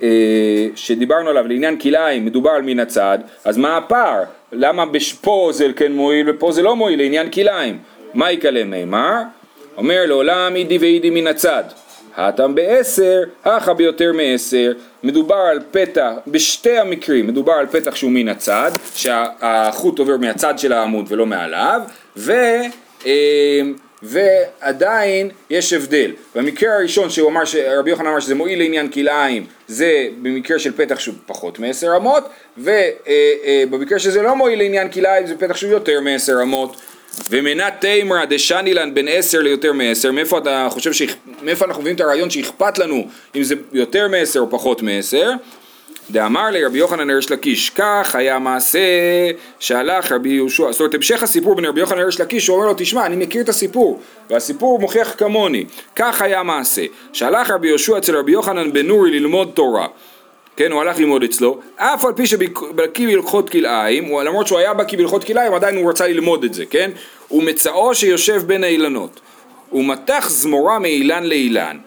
אה, 0.03 0.67
שדיברנו 0.75 1.29
עליו 1.29 1.47
לעניין 1.47 1.79
כלאיים 1.79 2.25
מדובר 2.25 2.49
על 2.49 2.61
מן 2.61 2.79
הצד, 2.79 3.19
אז 3.45 3.57
מה 3.57 3.77
הפער? 3.77 4.23
למה 4.51 4.83
פה 5.21 5.49
זה 5.53 5.67
כן 5.75 5.91
מועיל 5.91 6.29
ופה 6.29 6.51
זה 6.51 6.61
לא 6.61 6.75
מועיל 6.75 7.01
לעניין 7.01 7.31
כלאיים? 7.31 7.77
מה 8.13 8.31
יקלה 8.31 8.63
מימר? 8.63 9.21
אומר 9.77 10.05
לעולם 10.05 10.55
אידי 10.55 10.77
ואידי 10.77 11.09
מן 11.09 11.27
הצד. 11.27 11.63
האטם 12.19 12.55
בעשר, 12.55 13.23
הכה 13.45 13.73
ביותר 13.73 14.11
מעשר, 14.13 14.71
מדובר 15.03 15.35
על 15.35 15.59
פתח, 15.71 16.11
בשתי 16.27 16.77
המקרים 16.77 17.27
מדובר 17.27 17.53
על 17.53 17.67
פתח 17.67 17.95
שהוא 17.95 18.11
מן 18.11 18.27
הצד, 18.27 18.71
שהחוט 18.95 19.99
עובר 19.99 20.17
מהצד 20.17 20.59
של 20.59 20.73
העמוד 20.73 21.05
ולא 21.09 21.25
מעליו, 21.25 21.81
ו... 22.17 22.33
ועדיין 24.03 25.29
יש 25.49 25.73
הבדל. 25.73 26.11
במקרה 26.35 26.75
הראשון 26.75 27.09
שהוא 27.09 27.29
אמר, 27.29 27.41
רבי 27.77 27.89
יוחנן 27.89 28.07
אמר 28.07 28.19
שזה 28.19 28.35
מועיל 28.35 28.59
לעניין 28.59 28.91
כלאיים, 28.91 29.45
זה 29.67 30.07
במקרה 30.21 30.59
של 30.59 30.71
פתח 30.71 30.99
שהוא 30.99 31.15
פחות 31.25 31.59
מעשר 31.59 31.97
אמות, 31.97 32.23
ובמקרה 32.57 32.77
אה, 33.07 33.93
אה, 33.93 33.99
שזה 33.99 34.21
לא 34.21 34.35
מועיל 34.35 34.59
לעניין 34.59 34.91
כלאיים 34.91 35.27
זה 35.27 35.37
פתח 35.37 35.55
שהוא 35.57 35.71
יותר 35.71 36.01
מעשר 36.01 36.41
אמות. 36.41 36.81
ומנת 37.29 37.73
תימרא 37.79 38.25
דשנילן 38.25 38.93
בין 38.93 39.07
עשר 39.11 39.41
ליותר 39.41 39.73
מעשר, 39.73 40.11
מאיפה 40.11 40.37
אתה 40.37 40.67
חושב, 40.69 40.93
ש... 40.93 41.01
מאיפה 41.43 41.65
אנחנו 41.65 41.81
מביאים 41.81 41.95
את 41.95 42.01
הרעיון 42.01 42.29
שאכפת 42.29 42.77
לנו 42.77 43.07
אם 43.35 43.43
זה 43.43 43.55
יותר 43.71 44.07
מעשר 44.07 44.39
או 44.39 44.49
פחות 44.49 44.81
מעשר? 44.81 45.31
דאמר 46.11 46.49
לי 46.49 46.65
רבי 46.65 46.77
יוחנן 46.77 47.09
הרש 47.09 47.31
לקיש, 47.31 47.69
כך 47.69 48.15
היה 48.15 48.39
מעשה 48.39 48.79
שהלך 49.59 50.11
רבי 50.11 50.29
יהושע, 50.29 50.71
זאת 50.71 50.79
אומרת 50.79 50.93
המשך 50.93 51.23
הסיפור 51.23 51.55
בין 51.55 51.65
רבי 51.65 51.79
יוחנן 51.79 51.99
הרש 51.99 52.21
לקיש, 52.21 52.47
הוא 52.47 52.55
אומר 52.55 52.67
לו 52.67 52.73
תשמע 52.77 53.05
אני 53.05 53.15
מכיר 53.15 53.41
את 53.41 53.49
הסיפור 53.49 53.99
והסיפור 54.29 54.79
מוכיח 54.79 55.15
כמוני, 55.17 55.65
כך 55.95 56.21
היה 56.21 56.43
מעשה. 56.43 56.81
שהלך 57.13 57.51
רבי 57.51 57.67
יהושע 57.67 57.97
אצל 57.97 58.15
רבי 58.15 58.31
יוחנן 58.31 58.73
בן 58.73 58.87
נורי 58.87 59.11
ללמוד 59.11 59.51
תורה 59.53 59.87
כן, 60.59 60.71
הוא 60.71 60.81
הלך 60.81 60.99
ללמוד 60.99 61.23
אצלו, 61.23 61.59
אף 61.75 62.05
על 62.05 62.13
פי 62.13 62.27
שבקי 62.27 63.07
בהלכות 63.07 63.49
כלאיים, 63.49 64.03
למרות 64.05 64.47
שהוא 64.47 64.59
היה 64.59 64.73
בקי 64.73 64.97
בהלכות 64.97 65.23
כלאיים, 65.23 65.53
עדיין 65.53 65.77
הוא 65.77 65.89
רצה 65.89 66.07
ללמוד 66.07 66.43
את 66.43 66.53
זה, 66.53 66.65
כן? 66.65 66.91
ומצאו 67.31 67.95
שיושב 67.95 68.41
בין 68.45 68.63
האילנות, 68.63 69.19
ומתח 69.73 70.25
זמורה 70.29 70.79
מאילן 70.79 71.23
לאילן, 71.23 71.77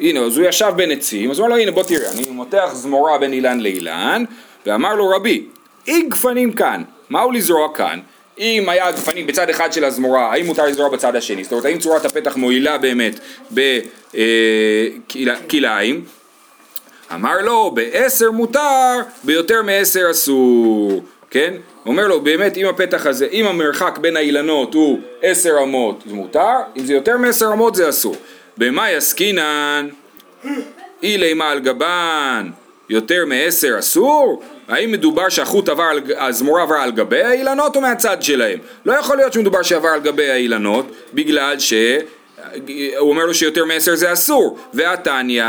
הנה, 0.00 0.20
אז 0.20 0.38
הוא 0.38 0.46
ישב 0.46 0.72
בין 0.76 0.90
עצים, 0.90 1.30
אז 1.30 1.38
הוא 1.38 1.46
אמר 1.46 1.56
לו, 1.56 1.62
הנה 1.62 1.70
בוא 1.70 1.82
תראה, 1.82 2.12
אני 2.12 2.22
מותח 2.30 2.70
זמורה 2.72 3.18
בין 3.18 3.32
אילן 3.32 3.60
לאילן, 3.60 4.24
ואמר 4.66 4.94
לו 4.94 5.08
רבי, 5.08 5.46
אי 5.86 6.02
גפנים 6.02 6.52
כאן, 6.52 6.82
מהו 7.10 7.32
לזרוע 7.32 7.74
כאן? 7.74 8.00
אם 8.38 8.68
היה 8.68 8.92
גפנים 8.92 9.26
בצד 9.26 9.50
אחד 9.50 9.72
של 9.72 9.84
הזמורה, 9.84 10.32
האם 10.32 10.46
מותר 10.46 10.66
לזרוע 10.66 10.88
בצד 10.88 11.16
השני? 11.16 11.44
זאת 11.44 11.52
אומרת, 11.52 11.64
האם 11.64 11.78
צורת 11.78 12.04
הפתח 12.04 12.36
מועילה 12.36 12.78
באמת 12.78 13.20
בכלאיים? 15.46 16.04
אמר 17.14 17.42
לו, 17.42 17.70
בעשר 17.70 18.30
מותר, 18.30 19.00
ביותר 19.24 19.62
מעשר 19.62 20.10
אסור, 20.10 21.02
כן? 21.30 21.54
אומר 21.86 22.08
לו, 22.08 22.20
באמת, 22.20 22.56
אם 22.56 22.66
הפתח 22.66 23.06
הזה, 23.06 23.26
אם 23.32 23.46
המרחק 23.46 23.98
בין 23.98 24.16
האילנות 24.16 24.74
הוא 24.74 24.98
עשר 25.22 25.50
אמות, 25.62 26.02
זה 26.06 26.14
מותר, 26.14 26.56
אם 26.76 26.84
זה 26.84 26.92
יותר 26.92 27.16
מעשר 27.16 27.50
אמות 27.52 27.74
זה 27.74 27.88
אסור. 27.88 28.16
במאי 28.56 28.94
עסקינן 28.94 29.88
אילי 31.02 31.34
מה 31.34 31.50
על 31.50 31.60
גבן 31.60 32.50
יותר 32.88 33.24
מעשר 33.26 33.78
אסור? 33.78 34.42
האם 34.68 34.92
מדובר 34.92 35.28
שהחוט 35.28 35.68
עבר, 35.68 35.82
על, 35.82 36.00
הזמורה 36.18 36.62
עבר 36.62 36.74
על 36.74 36.90
גבי 36.90 37.22
האילנות 37.22 37.76
או 37.76 37.80
מהצד 37.80 38.22
שלהם? 38.22 38.58
לא 38.86 38.92
יכול 38.92 39.16
להיות 39.16 39.32
שמדובר 39.32 39.62
שעבר 39.62 39.88
על 39.88 40.00
גבי 40.00 40.30
האילנות 40.30 40.86
בגלל 41.14 41.58
שהוא 41.58 42.02
אומר 42.98 43.24
לו 43.24 43.34
שיותר 43.34 43.64
מעשר 43.64 43.94
זה 43.94 44.12
אסור 44.12 44.58
והתניא 44.74 45.44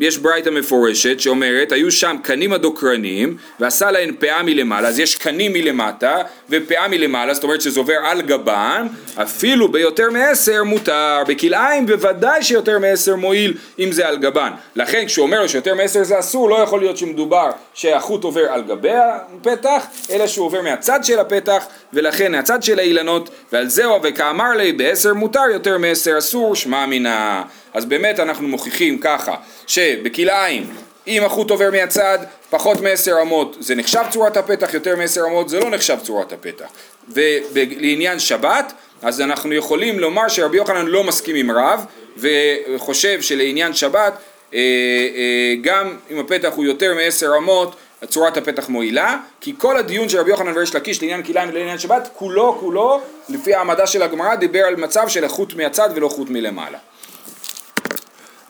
יש 0.00 0.18
ברייתא 0.18 0.50
מפורשת 0.50 1.20
שאומרת 1.20 1.72
היו 1.72 1.90
שם 1.90 2.16
קנים 2.22 2.52
הדוקרנים 2.52 3.36
ועשה 3.60 3.90
להן 3.90 4.12
פאה 4.18 4.42
מלמעלה 4.42 4.88
אז 4.88 4.98
יש 4.98 5.14
קנים 5.14 5.52
מלמטה 5.52 6.22
ופאה 6.50 6.88
מלמעלה 6.88 7.34
זאת 7.34 7.44
אומרת 7.44 7.60
שזה 7.60 7.80
עובר 7.80 7.96
על 8.04 8.22
גבן 8.22 8.86
אפילו 9.22 9.68
ביותר 9.68 10.10
מעשר 10.10 10.64
מותר 10.64 11.22
בכלאיים 11.28 11.86
בוודאי 11.86 12.42
שיותר 12.42 12.78
מעשר 12.78 13.16
מועיל 13.16 13.54
אם 13.78 13.92
זה 13.92 14.08
על 14.08 14.16
גבן. 14.16 14.50
לכן 14.76 15.06
כשהוא 15.06 15.22
אומר 15.26 15.42
לו 15.42 15.48
שיותר 15.48 15.74
מעשר 15.74 16.02
זה 16.02 16.18
אסור 16.18 16.50
לא 16.50 16.56
יכול 16.56 16.80
להיות 16.80 16.96
שמדובר 16.96 17.50
שהחוט 17.74 18.24
עובר 18.24 18.52
על 18.52 18.62
גבי 18.62 18.92
הפתח 18.92 19.86
אלא 20.10 20.26
שהוא 20.26 20.46
עובר 20.46 20.62
מהצד 20.62 21.04
של 21.04 21.18
הפתח 21.18 21.66
ולכן 21.92 22.32
מהצד 22.32 22.62
של 22.62 22.78
האילנות 22.78 23.30
ועל 23.52 23.68
זהו 23.68 24.02
וכאמר 24.02 24.50
לי 24.56 24.72
בעשר 24.72 25.14
מותר 25.14 25.44
יותר 25.52 25.78
מעשר 25.78 26.18
אסור 26.18 26.54
שמע 26.56 26.86
מינה 26.86 27.42
אז 27.74 27.84
באמת 27.84 28.20
אנחנו 28.20 28.48
מוכיחים 28.48 28.98
ככה 28.98 29.34
שבכלאיים 29.66 30.70
אם 31.06 31.24
החוט 31.24 31.50
עובר 31.50 31.70
מהצד 31.70 32.18
פחות 32.50 32.80
מעשר 32.80 33.16
אמות 33.22 33.56
זה 33.60 33.74
נחשב 33.74 34.02
צורת 34.10 34.36
הפתח, 34.36 34.74
יותר 34.74 34.96
מעשר 34.96 35.20
אמות 35.26 35.48
זה 35.48 35.60
לא 35.60 35.70
נחשב 35.70 35.98
צורת 36.02 36.32
הפתח. 36.32 36.66
ולעניין 37.08 38.18
שבת 38.18 38.72
אז 39.02 39.20
אנחנו 39.20 39.54
יכולים 39.54 39.98
לומר 39.98 40.28
שרבי 40.28 40.56
יוחנן 40.56 40.86
לא 40.86 41.04
מסכים 41.04 41.36
עם 41.36 41.50
רב 41.50 41.84
וחושב 42.16 43.20
שלעניין 43.20 43.74
שבת 43.74 44.12
אה, 44.54 44.58
אה, 44.58 45.54
גם 45.62 45.96
אם 46.10 46.18
הפתח 46.18 46.52
הוא 46.54 46.64
יותר 46.64 46.94
מעשר 46.94 47.30
אמות 47.38 47.76
צורת 48.08 48.36
הפתח 48.36 48.68
מועילה, 48.68 49.16
כי 49.40 49.54
כל 49.58 49.76
הדיון 49.76 50.08
של 50.08 50.18
רבי 50.18 50.30
יוחנן 50.30 50.56
וריש 50.56 50.74
לקיש 50.74 51.02
לעניין 51.02 51.22
כלאיים 51.22 51.48
ולעניין 51.48 51.78
שבת, 51.78 52.08
כולו 52.14 52.56
כולו, 52.60 53.00
לפי 53.28 53.54
העמדה 53.54 53.86
של 53.86 54.02
הגמרא, 54.02 54.34
דיבר 54.34 54.64
על 54.64 54.76
מצב 54.76 55.08
של 55.08 55.24
החוט 55.24 55.54
מהצד 55.54 55.88
ולא 55.94 56.08
חוט 56.08 56.30
מלמעלה. 56.30 56.78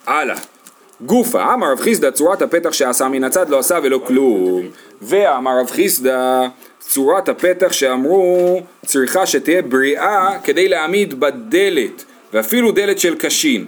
הלאה. 0.06 0.36
גופה, 1.00 1.54
אמר 1.54 1.72
רב 1.72 1.80
חיסדא, 1.80 2.10
צורת 2.10 2.42
הפתח 2.42 2.72
שעשה 2.72 3.08
מן 3.08 3.24
הצד 3.24 3.48
לא 3.48 3.58
עשה 3.58 3.78
ולא 3.82 4.00
כלום. 4.06 4.66
ואמר 5.02 5.60
רב 5.60 5.70
חיסדא, 5.70 6.46
צורת 6.80 7.28
הפתח 7.28 7.72
שאמרו 7.72 8.60
צריכה 8.86 9.26
שתהיה 9.26 9.62
בריאה 9.62 10.38
כדי 10.44 10.68
להעמיד 10.68 11.20
בדלת, 11.20 12.04
ואפילו 12.32 12.72
דלת 12.72 12.98
של 12.98 13.14
קשין. 13.18 13.66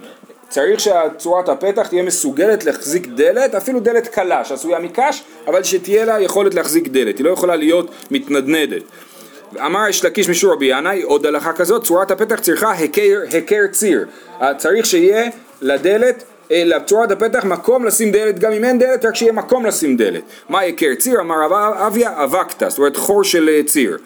צריך 0.49 0.79
שצורת 0.79 1.49
הפתח 1.49 1.87
תהיה 1.87 2.03
מסוגלת 2.03 2.65
להחזיק 2.65 3.07
דלת, 3.07 3.55
אפילו 3.55 3.79
דלת 3.79 4.07
קלה 4.07 4.45
שעשויה 4.45 4.79
מקש, 4.79 5.23
אבל 5.47 5.63
שתהיה 5.63 6.05
לה 6.05 6.21
יכולת 6.21 6.53
להחזיק 6.53 6.87
דלת, 6.87 7.17
היא 7.17 7.25
לא 7.25 7.29
יכולה 7.29 7.55
להיות 7.55 7.91
מתנדנדת. 8.11 8.81
אמר 9.65 9.87
יש 9.89 10.05
לקיש 10.05 10.29
משור 10.29 10.53
רבי 10.53 10.65
ינאי, 10.65 11.01
עוד 11.01 11.25
הלכה 11.25 11.53
כזאת, 11.53 11.83
צורת 11.83 12.11
הפתח 12.11 12.39
צריכה 12.39 12.71
היכר, 12.71 13.19
היכר 13.31 13.67
ציר. 13.71 14.05
צריך 14.57 14.85
שיהיה 14.85 15.29
לדלת 15.61 16.23
לצורת 16.49 17.11
הפתח 17.11 17.45
מקום 17.45 17.85
לשים 17.85 18.11
דלת, 18.11 18.39
גם 18.39 18.51
אם 18.51 18.63
אין 18.63 18.79
דלת, 18.79 19.05
רק 19.05 19.15
שיהיה 19.15 19.31
מקום 19.31 19.65
לשים 19.65 19.97
דלת. 19.97 20.23
מה 20.49 20.59
היכר 20.59 20.95
ציר? 20.99 21.19
אמר 21.19 21.35
רב 21.45 21.53
אביה, 21.53 22.23
אבקתא, 22.23 22.69
זאת 22.69 22.77
אומרת 22.77 22.97
חור 22.97 23.23
של 23.23 23.49
אה, 23.49 23.63
ציר. 23.63 23.97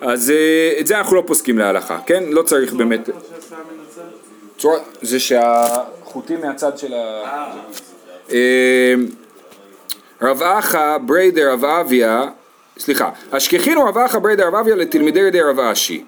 אז 0.00 0.30
אה, 0.30 0.80
את 0.80 0.86
זה 0.86 0.98
אנחנו 0.98 1.16
לא 1.16 1.22
פוסקים 1.26 1.58
להלכה, 1.58 1.98
כן? 2.06 2.24
לא 2.30 2.42
צריך 2.42 2.72
באמת... 2.72 3.08
זה 5.02 5.20
שהחוט 5.20 5.96
חוטים 6.04 6.40
מהצד 6.40 6.78
של 6.78 6.94
ה... 6.94 7.22
אה, 8.32 8.94
רב 10.22 10.42
אחא 10.42 10.98
ברי 10.98 11.30
דרב 11.30 11.64
אביה, 11.64 12.24
סליחה, 12.78 13.10
אשכחינו 13.30 13.84
רב 13.84 13.98
אחא 13.98 14.18
ברי 14.18 14.36
דרב 14.36 14.54
אביה 14.54 14.76
לתלמידי 14.76 15.30
דרב 15.30 15.60
אשי. 15.60 16.04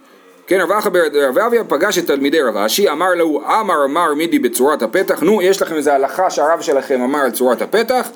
כן, 0.48 0.60
רב 0.60 1.38
אביה 1.38 1.64
פגש 1.64 1.98
את 1.98 2.06
תלמידי 2.06 2.42
רב 2.42 2.56
אשי, 2.56 2.90
אמר 2.90 3.14
לו, 3.14 3.42
אמר 3.60 3.84
אמר 3.84 4.14
מידי 4.14 4.38
בצורת 4.38 4.82
הפתח, 4.82 5.22
נו, 5.22 5.42
יש 5.42 5.62
לכם 5.62 5.74
איזה 5.74 5.94
הלכה 5.94 6.30
שהרב 6.30 6.60
שלכם 6.60 7.00
אמר 7.02 7.18
על 7.18 7.30
צורת 7.30 7.62
הפתח? 7.62 8.08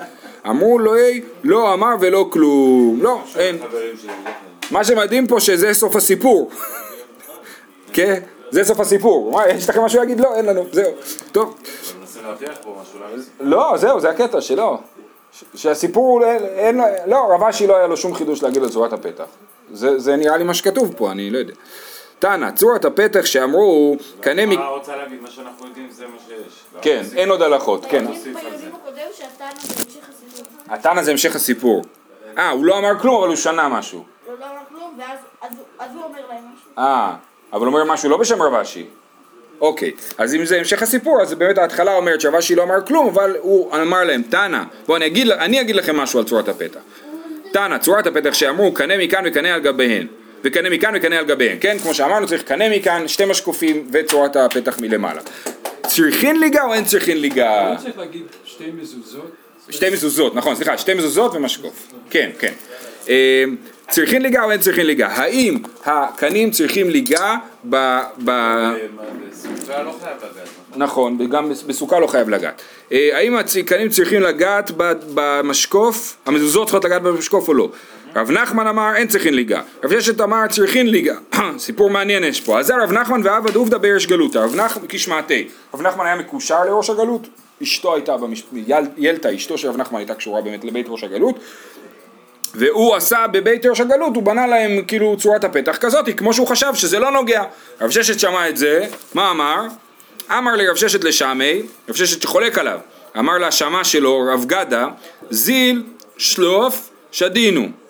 אמרו 0.49 0.79
לו, 0.79 0.95
היי, 0.95 1.23
לא 1.45 1.75
אמר 1.75 1.95
ולא 2.01 2.29
כלום. 2.33 2.99
לא, 3.03 3.21
אין. 3.38 3.59
מה 4.71 4.85
שמדהים 4.85 5.27
פה 5.27 5.40
שזה 5.40 5.75
סוף 5.75 5.97
הסיפור. 5.97 6.51
כן? 7.92 8.21
זה 8.51 8.64
סוף 8.64 8.81
הסיפור. 8.81 9.33
מה, 9.33 9.49
יש 9.49 9.68
לכם 9.68 9.83
משהו 9.83 10.01
להגיד? 10.01 10.21
לא, 10.21 10.35
אין 10.35 10.47
לנו. 10.47 10.64
זהו. 10.73 10.92
טוב. 11.33 11.59
לא, 13.40 13.73
זהו, 13.77 14.01
זה 14.01 14.11
הקטע 14.11 14.40
שלו. 14.40 14.79
שהסיפור 15.55 16.25
הוא, 16.25 16.27
אין, 16.57 16.81
לא, 17.07 17.35
רב 17.35 17.42
אשי 17.42 17.66
לא 17.66 17.77
היה 17.77 17.87
לו 17.87 17.97
שום 17.97 18.14
חידוש 18.14 18.42
להגיד 18.42 18.62
על 18.62 18.68
צורת 18.68 18.92
הפתח. 18.92 19.25
זה, 19.73 19.99
זה 19.99 20.16
נראה 20.16 20.37
לי 20.37 20.45
מה 20.45 20.55
שכתוב 20.55 20.95
פה, 20.97 21.11
אני 21.11 21.31
לא 21.31 21.38
יודע. 21.38 21.55
תנא, 22.23 22.51
צורת 22.51 22.85
הפתח 22.85 23.25
שאמרו, 23.25 23.97
קנה 24.21 24.47
מ... 24.47 24.49
מה 24.55 24.67
רוצה 24.69 24.97
להגיד? 24.97 25.23
מה 25.23 25.31
שאנחנו 25.31 25.67
יודעים 25.67 25.89
זה 25.91 26.07
מה 26.07 26.17
שיש. 26.29 26.37
לא 26.75 26.79
כן, 26.83 26.95
להוסיף. 26.97 27.15
אין 27.19 27.31
עוד 27.31 27.43
הלכות, 27.43 27.87
כן. 27.91 28.05
הסיפור. 28.09 28.41
התנא 30.69 31.03
זה 31.03 31.11
המשך 31.11 31.37
הסיפור. 31.37 31.83
אה, 32.39 32.51
הוא 32.51 32.65
לא 32.65 32.79
אמר 32.79 32.99
כלום, 33.01 33.17
אבל 33.19 33.29
הוא 33.29 33.37
שנה 33.37 33.69
משהו. 33.69 34.05
לא 34.29 34.35
לא 34.41 34.45
אמר 34.45 34.61
כלום, 34.69 34.95
ואז 34.99 35.19
אז 35.43 35.51
הוא- 35.57 35.65
אז 35.79 35.91
הוא 35.95 36.03
אומר 36.05 36.19
להם 36.29 36.39
משהו. 36.55 36.71
אה, 36.79 37.15
אבל 37.53 37.67
אומר 37.67 37.85
משהו 37.85 38.09
לא 38.11 38.17
בשם 38.17 38.43
רב 38.43 38.55
אשי. 38.55 38.87
אוקיי, 39.61 39.93
אז 40.19 40.35
אם 40.35 40.45
זה 40.45 40.57
המשך 40.59 40.83
הסיפור, 40.83 41.23
אז 41.23 41.35
באמת 41.35 41.59
ההתחלה 41.59 41.97
אומרת 41.97 42.21
שרב 42.21 42.35
אשי 42.35 42.55
לא 42.55 42.63
אמר 42.63 42.87
כלום, 42.87 43.07
אבל 43.09 43.37
הוא 43.41 43.75
אמר 43.77 44.05
להם, 44.05 44.23
תנא, 44.23 44.63
בואו 44.87 44.97
אני 44.97 45.07
אני 45.33 45.61
אגיד 45.61 45.77
לכם 45.77 45.97
משהו 45.97 46.19
על 46.19 46.25
צורת 46.25 46.49
הפתח. 46.49 46.81
תנא, 47.53 47.79
צורת 47.79 48.07
הפתח 48.07 48.35
שאמרו, 48.35 48.75
קנה 48.75 48.99
מכאן 48.99 49.23
וקנה 49.27 49.55
על 49.55 49.61
גביהן. 49.61 50.07
וקנה 50.45 50.71
מכאן 50.71 50.93
וקנה 50.97 51.19
על 51.19 51.25
גביהן, 51.25 51.57
כן? 51.61 51.79
כמו 51.79 51.95
שאמרנו, 51.95 52.27
צריך 52.27 52.43
קנה 52.43 52.69
מכאן, 52.77 53.09
שתי 53.09 53.25
משקופים 53.25 53.89
וצורת 53.93 54.37
הפתח 54.37 54.79
מלמעלה. 54.79 55.21
צריכין 55.87 56.41
ליגה 56.41 56.65
או 56.65 56.75
אין 56.75 56.85
צריכין 56.85 57.21
ליגה? 57.21 57.71
לא 57.73 57.77
צריך 57.79 57.99
להגיד 57.99 58.23
שתי 58.45 58.65
מזוזות. 58.81 59.31
שתי 59.71 59.91
מזוזות, 59.91 60.35
נכון, 60.35 60.57
סליחה, 60.57 60.79
שתי 60.79 60.95
מזוזות 60.95 61.35
ומשקוף. 61.35 61.93
כן, 62.11 62.31
כן. 62.39 62.53
אה, 63.09 63.45
צריכין 63.89 64.23
ליגה 64.23 64.45
או 64.45 64.51
אין 64.51 64.61
צריכין 64.61 64.87
ליגה? 64.87 65.09
האם 65.09 65.59
הקנים 65.85 66.51
צריכים 66.51 66.91
ליגה 66.91 67.37
ב... 67.71 67.77
ב... 68.25 68.31
אה, 68.31 68.75
מה, 68.97 69.03
בסוכה 69.31 69.83
לא 69.83 69.97
חייב 70.03 70.17
לגעת, 70.17 70.49
נכון? 70.77 71.17
נכון, 71.17 71.29
גם 71.31 71.51
בסוכה 71.67 71.99
לא 71.99 72.07
חייב 72.07 72.29
לגעת. 72.29 72.63
אה, 72.93 73.11
האם 73.13 73.37
הקנים 73.37 73.89
צריכים 73.89 74.23
לגעת 74.23 74.71
במשקוף, 75.15 76.17
המזוזות 76.27 76.67
צריכות 76.67 76.85
לגעת 76.85 77.03
במשקוף 77.03 77.49
או 77.49 77.55
לא? 77.55 77.69
רב 78.16 78.31
נחמן 78.31 78.66
אמר 78.66 78.96
אין 78.96 79.09
צריכין 79.09 79.35
ליגה, 79.35 79.62
רב 79.85 79.92
ישת 79.92 80.20
אמר 80.20 80.46
צריכין 80.51 80.87
ליגה, 80.87 81.14
סיפור 81.59 81.90
מעניין 81.90 82.25
יש 82.25 82.40
פה, 82.40 82.59
אז 82.59 82.66
זה 82.66 82.75
רב 82.83 82.92
נחמן 82.92 83.20
ועבד 83.25 83.55
עובדא 83.55 83.79
בריש 83.79 84.07
גלותא, 84.07 84.38
רב 84.38 84.55
נחמן 84.55 84.85
כשמעתי, 84.88 85.48
רב 85.75 85.83
נחמן 85.83 86.07
היה 86.07 86.16
מקושר 86.16 86.64
לראש 86.64 86.90
הגלות, 86.90 87.29
אשתו 87.62 87.94
הייתה, 87.94 88.16
במש... 88.16 88.42
יל... 88.53 88.85
ילתא, 88.96 89.35
אשתו 89.35 89.59
של 89.59 89.68
רב 89.68 89.77
נחמן 89.77 89.98
הייתה 89.98 90.14
קשורה 90.14 90.42
באמת 90.42 90.64
לבית 90.64 90.87
ראש 90.88 91.05
הגלות, 91.05 91.38
והוא 92.55 92.94
עשה 92.94 93.27
בבית 93.27 93.66
ראש 93.66 93.81
הגלות, 93.81 94.14
הוא 94.14 94.22
בנה 94.22 94.46
להם 94.46 94.83
כאילו 94.87 95.16
צורת 95.16 95.44
הפתח 95.44 95.77
כזאת, 95.77 96.09
כמו 96.16 96.35
שהוא 96.35 96.46
חשב 96.46 96.75
שזה 96.75 96.98
לא 96.98 97.11
נוגע. 97.11 97.42
רב 97.81 97.90
ששת 97.90 98.20
שמע 98.20 98.48
את 98.48 98.57
זה, 98.57 98.87
מה 99.14 99.31
אמר? 99.31 99.66
אמר 100.38 100.57
לרב 100.57 100.77
ששת 100.77 101.05
לשמי, 101.05 101.62
רב 101.88 101.94
ששת 101.94 102.22
שחולק 102.22 102.59
עליו, 102.59 102.79
אמר 103.18 103.38
להשמה 103.38 103.85
שלו, 103.85 104.25
רב 104.33 104.44
גדה, 104.44 104.87
זיל 105.31 105.83
שלוף 106.16 106.90
שדינו. 107.12 107.82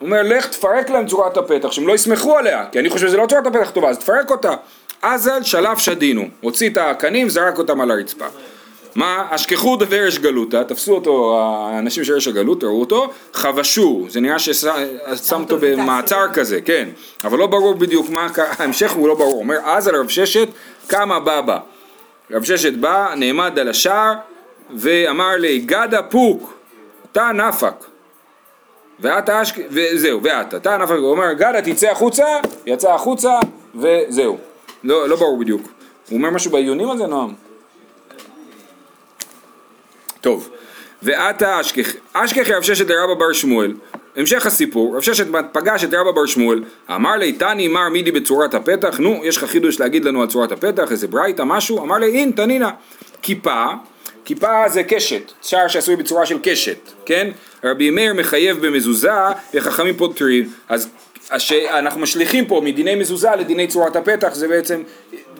הוא 0.00 0.06
אומר, 0.06 0.22
לך 0.22 0.46
תפרק 0.46 0.90
להם 0.90 1.06
צורת 1.06 1.36
הפתח, 1.36 1.72
שהם 1.72 1.86
לא 1.86 1.92
יסמכו 1.92 2.38
עליה, 2.38 2.64
כי 2.72 2.78
אני 2.78 2.90
חושב 2.90 3.06
שזה 3.06 3.16
לא 3.16 3.26
צורת 3.26 3.46
הפתח 3.46 3.70
טובה, 3.70 3.88
אז 3.88 3.98
תפרק 3.98 4.30
אותה. 4.30 4.54
אזל 5.02 5.42
שלף 5.42 5.78
שדינו, 5.78 6.28
הוציא 6.40 6.70
את 6.70 6.76
הקנים, 6.76 7.28
זרק 7.28 7.58
אותם 7.58 7.80
על 7.80 7.90
הרצפה. 7.90 8.26
מה? 8.94 9.26
אשכחו 9.30 9.76
דברש 9.76 10.18
גלותא, 10.18 10.62
תפסו 10.62 10.94
אותו 10.94 11.38
האנשים 11.40 12.04
של 12.04 12.14
רש 12.14 12.28
הגלות, 12.28 12.64
ראו 12.64 12.80
אותו, 12.80 13.10
חבשו, 13.32 14.06
זה 14.08 14.20
נראה 14.20 14.38
ששם 14.38 15.40
אותו 15.40 15.58
במעצר 15.60 16.26
כזה, 16.32 16.60
כן, 16.60 16.88
אבל 17.24 17.38
לא 17.38 17.46
ברור 17.46 17.74
בדיוק 17.74 18.10
מה, 18.10 18.26
ההמשך 18.58 18.92
הוא 18.92 19.08
לא 19.08 19.14
ברור, 19.14 19.38
אומר 19.38 19.56
אז 19.64 19.88
על 19.88 19.96
רב 19.96 20.08
ששת 20.08 20.48
קמה 20.86 21.20
בבא, 21.20 21.58
רב 22.30 22.44
ששת 22.44 22.72
בא, 22.72 23.14
נעמד 23.16 23.58
על 23.58 23.68
השער, 23.68 24.12
ואמר 24.76 25.36
לי 25.36 25.58
גדה 25.58 26.02
פוק, 26.02 26.54
תא 27.12 27.32
נפק, 27.32 27.84
ואתה 29.00 29.42
אשכ... 29.42 29.58
וזהו, 29.70 30.22
ואתה, 30.22 30.60
תא 30.60 30.76
נפק, 30.76 30.90
הוא 30.90 31.10
אומר 31.10 31.32
גדה 31.32 31.62
תצא 31.62 31.90
החוצה, 31.90 32.26
יצא 32.66 32.92
החוצה, 32.92 33.38
וזהו, 33.74 34.38
לא, 34.84 35.08
לא 35.08 35.16
ברור 35.16 35.38
בדיוק, 35.38 35.62
הוא 36.08 36.16
אומר 36.18 36.30
משהו 36.30 36.50
בעיונים 36.50 36.90
על 36.90 36.98
זה 36.98 37.06
נועם? 37.06 37.34
טוב, 40.20 40.50
ועתה 41.02 41.60
אשכח, 41.60 41.92
אשכח 42.12 42.50
רב 42.50 42.62
ששת 42.62 42.90
לרבא 42.90 43.14
בר 43.14 43.32
שמואל, 43.32 43.74
המשך 44.16 44.46
הסיפור, 44.46 44.96
רב 44.96 45.02
ששת 45.02 45.26
פגש 45.52 45.84
את 45.84 45.94
רבא 45.94 46.10
בר 46.10 46.26
שמואל, 46.26 46.64
אמר 46.90 47.16
לי 47.16 47.32
תני 47.32 47.68
מר 47.68 47.88
מידי 47.88 48.12
בצורת 48.12 48.54
הפתח, 48.54 48.98
נו, 48.98 49.20
יש 49.24 49.36
לך 49.36 49.44
חידוש 49.44 49.80
להגיד 49.80 50.04
לנו 50.04 50.22
על 50.22 50.28
צורת 50.28 50.52
הפתח, 50.52 50.92
איזה 50.92 51.08
ברייתא, 51.08 51.42
משהו, 51.46 51.82
אמר 51.82 51.96
לי 51.96 52.06
אין, 52.06 52.30
תנינה, 52.30 52.70
כיפה, 53.22 53.64
כיפה 54.24 54.68
זה 54.68 54.82
קשת, 54.82 55.32
שער 55.42 55.68
שעשוי 55.68 55.96
בצורה 55.96 56.26
של 56.26 56.38
קשת, 56.42 56.78
כן? 57.06 57.30
רבי 57.64 57.90
מאיר 57.90 58.14
מחייב 58.14 58.66
במזוזה 58.66 59.10
וחכמים 59.54 59.96
פותרים, 59.96 60.48
אז 60.68 60.88
שאנחנו 61.38 62.00
משליכים 62.00 62.46
פה 62.46 62.60
מדיני 62.64 62.94
מזוזה 62.94 63.30
לדיני 63.38 63.66
צורת 63.66 63.96
הפתח, 63.96 64.34
זה 64.34 64.48
בעצם, 64.48 64.82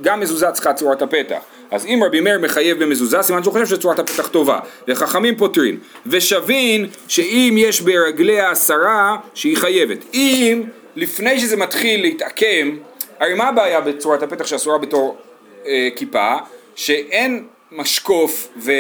גם 0.03 0.21
מזוזה 0.21 0.51
צריכה 0.53 0.73
צורת 0.73 1.03
הפתח. 1.03 1.39
אז 1.71 1.87
אם 1.87 2.01
רבי 2.07 2.21
מאיר 2.21 2.39
מחייב 2.39 2.85
במזוזה, 2.85 3.23
סימן 3.23 3.43
שהוא 3.43 3.53
חושב 3.53 3.67
שצורת 3.67 3.99
הפתח 3.99 4.29
טובה. 4.29 4.59
וחכמים 4.89 5.37
פותרים. 5.37 5.79
ושבין 6.07 6.87
שאם 7.09 7.55
יש 7.59 7.81
ברגליה 7.81 8.51
עשרה, 8.51 9.17
שהיא 9.35 9.57
חייבת. 9.57 9.99
אם 10.15 10.63
לפני 10.97 11.41
שזה 11.41 11.57
מתחיל 11.57 12.03
להתעקם, 12.03 12.77
הרי 13.21 13.35
מה 13.35 13.49
הבעיה 13.49 13.81
בצורת 13.81 14.23
הפתח 14.23 14.47
שאסורה 14.47 14.79
בתור 14.79 15.17
אה, 15.67 15.89
כיפה? 15.97 16.37
שאין 16.75 17.45
משקוף, 17.73 18.49
ו, 18.57 18.73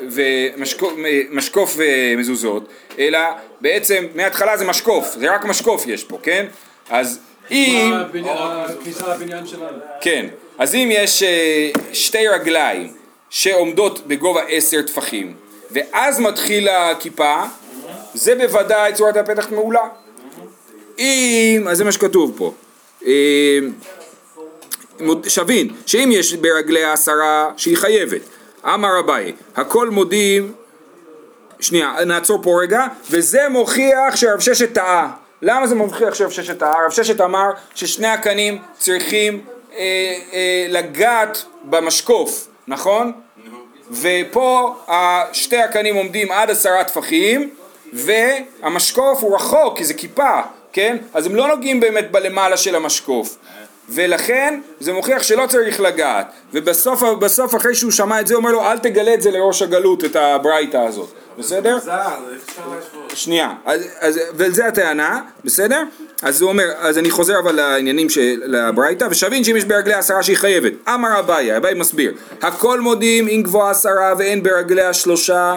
ומשקוף 0.00 0.92
משקוף 1.30 1.76
ומזוזות, 1.76 2.68
אלא 2.98 3.18
בעצם 3.60 4.06
מההתחלה 4.14 4.56
זה 4.56 4.64
משקוף, 4.64 5.14
זה 5.18 5.34
רק 5.34 5.44
משקוף 5.44 5.86
יש 5.86 6.04
פה, 6.04 6.18
כן? 6.22 6.46
אז 6.90 7.20
אם... 7.50 7.92
הכניסה 8.70 9.14
לבניין 9.14 9.46
שלנו. 9.46 9.78
כן, 10.00 10.26
אז 10.58 10.74
אם 10.74 10.88
יש 10.92 11.22
אה, 11.22 11.70
שתי 11.92 12.28
רגליים 12.28 12.92
שעומדות 13.30 14.06
בגובה 14.06 14.42
עשר 14.42 14.82
טפחים 14.82 15.34
ואז 15.70 16.20
מתחיל 16.20 16.68
הכיפה, 16.68 17.42
זה 18.14 18.34
בוודאי 18.34 18.92
צורת 18.92 19.16
הפתח 19.16 19.50
מעולה. 19.50 19.88
אם, 20.98 21.66
אז 21.70 21.78
זה 21.78 21.84
מה 21.84 21.92
שכתוב 21.92 22.34
פה. 22.36 22.52
שבין, 25.28 25.68
שאם 25.86 26.08
יש 26.12 26.34
ברגליה 26.34 26.92
עשרה 26.92 27.50
שהיא 27.56 27.76
חייבת. 27.76 28.20
אמר 28.64 29.00
אביי, 29.00 29.32
הכל 29.56 29.90
מודים, 29.90 30.52
שנייה, 31.60 31.94
נעצור 32.06 32.42
פה 32.42 32.60
רגע, 32.62 32.86
וזה 33.10 33.48
מוכיח 33.48 34.16
שרב 34.16 34.40
ששת 34.40 34.74
טעה. 34.74 35.10
למה 35.42 35.66
זה 35.66 35.74
מוכיח 35.74 36.14
שרב 36.14 36.30
ששת 36.30 36.58
טעה? 36.58 36.74
רב 36.84 36.90
ששת 36.90 37.20
אמר 37.20 37.50
ששני 37.74 38.06
הקנים 38.08 38.58
צריכים 38.78 39.44
אה, 39.72 39.78
אה, 40.32 40.66
לגעת 40.68 41.44
במשקוף, 41.64 42.48
נכון? 42.68 43.12
ופה 43.90 44.74
שתי 45.32 45.56
הקנים 45.58 45.94
עומדים 45.94 46.32
עד 46.32 46.50
עשרה 46.50 46.84
טפחים, 46.84 47.50
והמשקוף 47.92 49.22
הוא 49.22 49.36
רחוק, 49.36 49.78
כי 49.78 49.84
זה 49.84 49.94
כיפה, 49.94 50.40
כן? 50.72 50.96
אז 51.14 51.26
הם 51.26 51.34
לא 51.34 51.48
נוגעים 51.48 51.80
באמת 51.80 52.10
בלמעלה 52.10 52.56
של 52.56 52.76
המשקוף. 52.76 53.36
ולכן 53.90 54.60
זה 54.80 54.92
מוכיח 54.92 55.22
שלא 55.22 55.46
צריך 55.46 55.80
לגעת 55.80 56.32
ובסוף 56.54 57.02
בסוף 57.02 57.54
אחרי 57.54 57.74
שהוא 57.74 57.90
שמע 57.90 58.20
את 58.20 58.26
זה 58.26 58.34
אומר 58.34 58.50
לו 58.50 58.62
אל 58.62 58.78
תגלה 58.78 59.14
את 59.14 59.22
זה 59.22 59.30
לראש 59.30 59.62
הגלות 59.62 60.04
את 60.04 60.16
הברייתא 60.16 60.76
הזאת 60.76 61.08
בסדר? 61.38 61.78
שנייה, 63.14 63.52
אז, 63.64 63.82
אז, 64.00 64.20
וזה 64.34 64.66
הטענה, 64.66 65.20
בסדר? 65.44 65.82
אז 66.22 66.42
הוא 66.42 66.50
אומר, 66.50 66.64
אז 66.78 66.98
אני 66.98 67.10
חוזר 67.10 67.38
אבל 67.38 67.52
לעניינים 67.54 68.08
של 68.08 68.54
הברייתא, 68.54 69.06
ושבין 69.10 69.44
שאם 69.44 69.56
יש 69.56 69.64
ברגליה 69.64 69.98
עשרה 69.98 70.22
שהיא 70.22 70.36
חייבת. 70.36 70.72
אמר 70.88 71.18
אביי, 71.18 71.56
אביי 71.56 71.74
מסביר, 71.74 72.14
הכל 72.42 72.80
מודים 72.80 73.28
אם 73.28 73.42
גבוהה 73.42 73.70
עשרה 73.70 74.14
ואין 74.18 74.42
ברגליה 74.42 74.92
שלושה, 74.92 75.56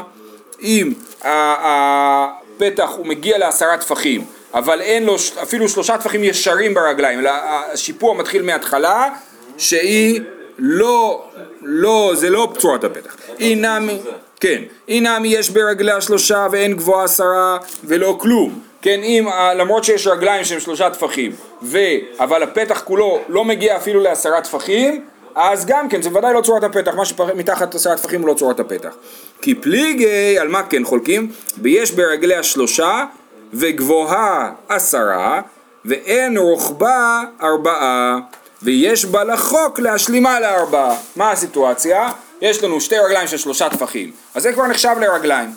אם 0.62 0.94
הפתח 1.22 2.90
הוא 2.98 3.06
מגיע 3.06 3.38
לעשרה 3.38 3.78
טפחים, 3.78 4.26
אבל 4.54 4.82
אין 4.82 5.06
לו 5.06 5.16
אפילו 5.44 5.70
שלושה 5.70 5.98
טפחים 5.98 6.24
ישרים 6.24 6.74
ברגליים, 6.74 7.20
אלא 7.20 7.32
השיפוע 7.74 8.14
מתחיל 8.14 8.42
מההתחלה, 8.42 9.10
שהיא 9.58 10.22
לא, 10.60 11.24
לא, 11.62 12.12
זה 12.16 12.30
לא 12.30 12.54
צורת 12.58 12.84
הפתח. 12.84 13.16
אינמי, 13.40 13.98
כן, 14.40 14.62
אינמי 14.88 15.28
יש 15.28 15.50
ברגליה 15.50 16.02
שלושה 16.02 16.48
ואין 16.52 16.74
גבוהה 16.74 17.04
עשרה 17.04 17.58
ולא 17.84 18.18
כלום. 18.22 18.60
כן, 18.82 19.00
אם, 19.04 19.28
אה, 19.28 19.54
למרות 19.54 19.84
שיש 19.84 20.08
רגליים 20.08 20.44
שהם 20.44 20.60
שלושה 20.60 20.90
טפחים, 20.90 21.32
ו, 21.62 21.78
אבל 22.20 22.44
הפתח 22.44 22.82
כולו 22.86 23.20
לא 23.30 23.46
מגיע 23.46 23.78
אפילו 23.78 24.00
לעשרה 24.00 24.42
טפחים, 24.42 25.06
אז 25.36 25.66
גם 25.66 25.90
כן, 25.90 26.02
זה 26.02 26.10
ודאי 26.10 26.34
לא 26.34 26.42
צורת 26.42 26.64
הפתח, 26.64 26.96
מה 26.96 27.06
שמתחת 27.06 27.76
עשרה 27.76 27.96
טפחים 27.98 28.22
הוא 28.22 28.28
לא 28.28 28.34
צורת 28.34 28.60
הפתח. 28.60 28.96
כי 29.42 29.56
פליגי, 29.56 30.40
על 30.40 30.48
מה 30.48 30.64
כן 30.64 30.84
חולקים? 30.84 31.32
ויש 31.62 31.92
ברגליה 31.92 32.44
שלושה 32.44 33.06
וגבוהה 33.54 34.52
עשרה 34.70 35.42
ואין 35.86 36.38
רוחבה 36.38 37.22
ארבעה 37.42 38.20
ויש 38.62 39.06
בה 39.06 39.24
לחוק 39.24 39.80
להשלימה 39.80 40.40
לארבעה. 40.40 40.96
מה 41.16 41.32
הסיטואציה? 41.32 42.10
יש 42.42 42.64
לנו 42.64 42.82
שתי 42.82 42.96
רגליים 42.98 43.28
של 43.28 43.38
שלושה 43.38 43.70
טפחים, 43.70 44.12
אז 44.36 44.44
זה 44.44 44.54
כבר 44.54 44.68
נחשב 44.68 44.96
לרגליים, 45.02 45.50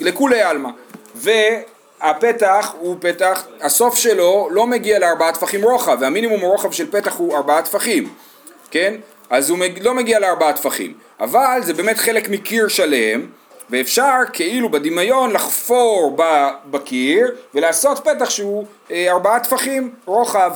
לכולי 0.00 0.42
עלמא. 0.42 0.68
והפתח 1.14 2.74
הוא 2.78 2.96
פתח, 3.00 3.44
הסוף 3.60 3.96
שלו 3.96 4.48
לא 4.50 4.66
מגיע 4.66 4.98
לארבעה 4.98 5.32
טפחים 5.32 5.62
רוחב, 5.62 5.96
והמינימום 6.00 6.40
רוחב 6.40 6.72
של 6.72 6.90
פתח 6.90 7.16
הוא 7.16 7.36
ארבעה 7.36 7.62
טפחים, 7.62 8.08
כן? 8.70 8.94
אז 9.30 9.50
הוא 9.50 9.58
לא 9.80 9.94
מגיע 9.94 10.18
לארבעה 10.18 10.52
טפחים, 10.52 10.92
אבל 11.20 11.60
זה 11.62 11.74
באמת 11.74 11.98
חלק 11.98 12.28
מקיר 12.28 12.68
שלם, 12.68 13.26
ואפשר 13.72 14.18
כאילו 14.32 14.68
בדמיון 14.68 15.32
לחפור 15.32 16.16
בקיר 16.70 17.34
ולעשות 17.54 17.98
פתח 17.98 18.30
שהוא 18.30 18.64
אה, 18.90 19.12
ארבעה 19.12 19.40
טפחים 19.40 19.90
רוחב. 20.04 20.52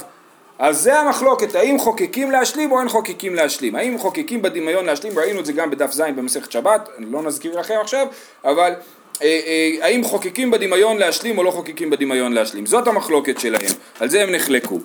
אז 0.59 0.81
זה 0.83 0.99
המחלוקת, 0.99 1.55
האם 1.55 1.79
חוקקים 1.79 2.31
להשלים 2.31 2.73
או 2.73 2.81
אין 2.81 2.89
חוקקים 2.89 3.35
להשלים. 3.35 3.75
האם 3.75 3.99
חוקקים 3.99 4.43
בדמיון 4.43 4.85
להשלים, 4.85 5.19
ראינו 5.19 5.41
את 5.41 5.47
זה 5.47 5.53
גם 5.53 5.71
בדף 5.71 5.93
ז' 5.93 6.01
במסכת 6.01 6.53
שבת, 6.53 6.89
לא 6.99 7.23
נזכיר 7.23 7.59
לכם 7.59 7.75
עכשיו, 7.81 8.07
אבל 8.45 8.73
אה, 9.23 9.41
אה, 9.47 9.87
האם 9.87 10.05
חוקקים 10.05 10.51
בדמיון 10.51 10.97
להשלים 10.97 11.39
או 11.39 11.43
לא 11.43 11.51
חוקקים 11.51 11.91
בדמיון 11.91 12.33
להשלים. 12.33 12.67
זאת 12.67 12.87
המחלוקת 12.87 13.41
שלהם, 13.41 13.73
על 14.01 14.09
זה 14.09 14.23
הם 14.23 14.31
נחלקו. 14.31 14.79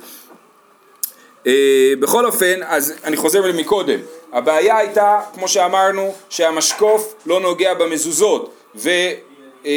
אה, 1.48 1.94
בכל 2.00 2.26
אופן, 2.26 2.60
אז 2.68 2.94
אני 3.04 3.18
חוזר 3.18 3.52
מקודם, 3.54 4.00
הבעיה 4.34 4.78
הייתה, 4.78 5.20
כמו 5.34 5.48
שאמרנו, 5.48 6.14
שהמשקוף 6.30 7.16
לא 7.26 7.40
נוגע 7.40 7.74
במזוזות, 7.74 8.54
ו... 8.76 8.90
אה, 8.90 9.72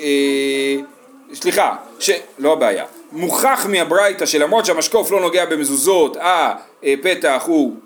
אה, 0.00 0.76
סליחה, 1.34 1.76
ש... 1.98 2.10
לא 2.38 2.52
הבעיה, 2.52 2.84
מוכח 3.12 3.66
מהברייתא 3.68 4.26
שלמרות 4.26 4.66
שהמשקוף 4.66 5.10
לא 5.10 5.20
נוגע 5.20 5.44
במזוזות, 5.44 6.16
הפתח 6.82 7.42
הוא 7.46 7.76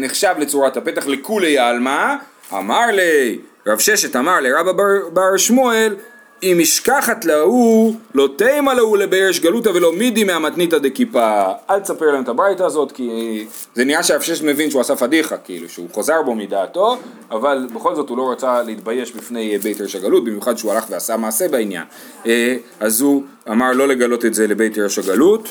נחשב 0.00 0.34
לצורת 0.38 0.76
הפתח 0.76 1.06
לכולי 1.06 1.58
עלמא, 1.58 2.14
אמר 2.52 2.86
לי, 2.92 3.38
רב 3.66 3.78
ששת 3.78 4.16
אמר 4.16 4.40
לרבא 4.40 4.72
בר, 4.72 5.08
בר 5.12 5.36
שמואל, 5.36 5.96
אם 6.42 6.56
משכחת 6.60 7.24
להוא, 7.24 7.94
לא 8.14 8.28
תימה 8.36 8.74
להוא 8.74 8.98
לבאש 8.98 9.40
גלותא 9.40 9.68
ולא 9.68 9.92
מידי 9.92 10.24
מהמתניתא 10.24 10.78
דכיפה. 10.78 11.44
אל 11.70 11.80
תספר 11.80 12.06
להם 12.06 12.22
את 12.22 12.28
הברייתא 12.28 12.62
הזאת, 12.62 12.92
כי 12.92 13.46
זה 13.74 13.84
נראה 13.84 14.02
שהרב 14.02 14.20
ששת 14.20 14.44
מבין 14.44 14.70
שהוא 14.70 14.80
עשה 14.80 14.96
פדיחה, 14.96 15.36
כאילו, 15.36 15.68
שהוא 15.68 15.88
חוזר 15.92 16.22
בו 16.22 16.34
מדעתו, 16.34 16.96
אבל 17.30 17.66
בכל 17.74 17.94
זאת 17.94 18.08
הוא 18.08 18.18
לא 18.18 18.32
רצה 18.32 18.62
להתבייש 18.62 19.12
בפני 19.12 19.58
בית 19.58 19.80
ראש 19.80 19.94
הגלות, 19.94 20.24
במיוחד 20.24 20.58
שהוא 20.58 20.72
הלך 20.72 20.84
ועשה 20.90 21.16
מעשה 21.16 21.48
בעניין. 21.48 21.84
אה, 22.26 22.56
אז 22.80 23.00
הוא 23.00 23.22
אמר 23.50 23.72
לא 23.72 23.88
לגלות 23.88 24.24
את 24.24 24.34
זה 24.34 24.46
לבית 24.46 24.78
ראש 24.78 24.98
הגלות. 24.98 25.48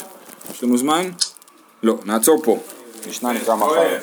יש 0.51 0.63
לנו 0.63 0.77
זמן? 0.77 1.09
לא, 1.83 1.95
נעצור 2.05 2.41
פה. 2.43 2.57
משנה 3.09 3.33
נקרא 3.33 3.55
מחר. 3.55 3.97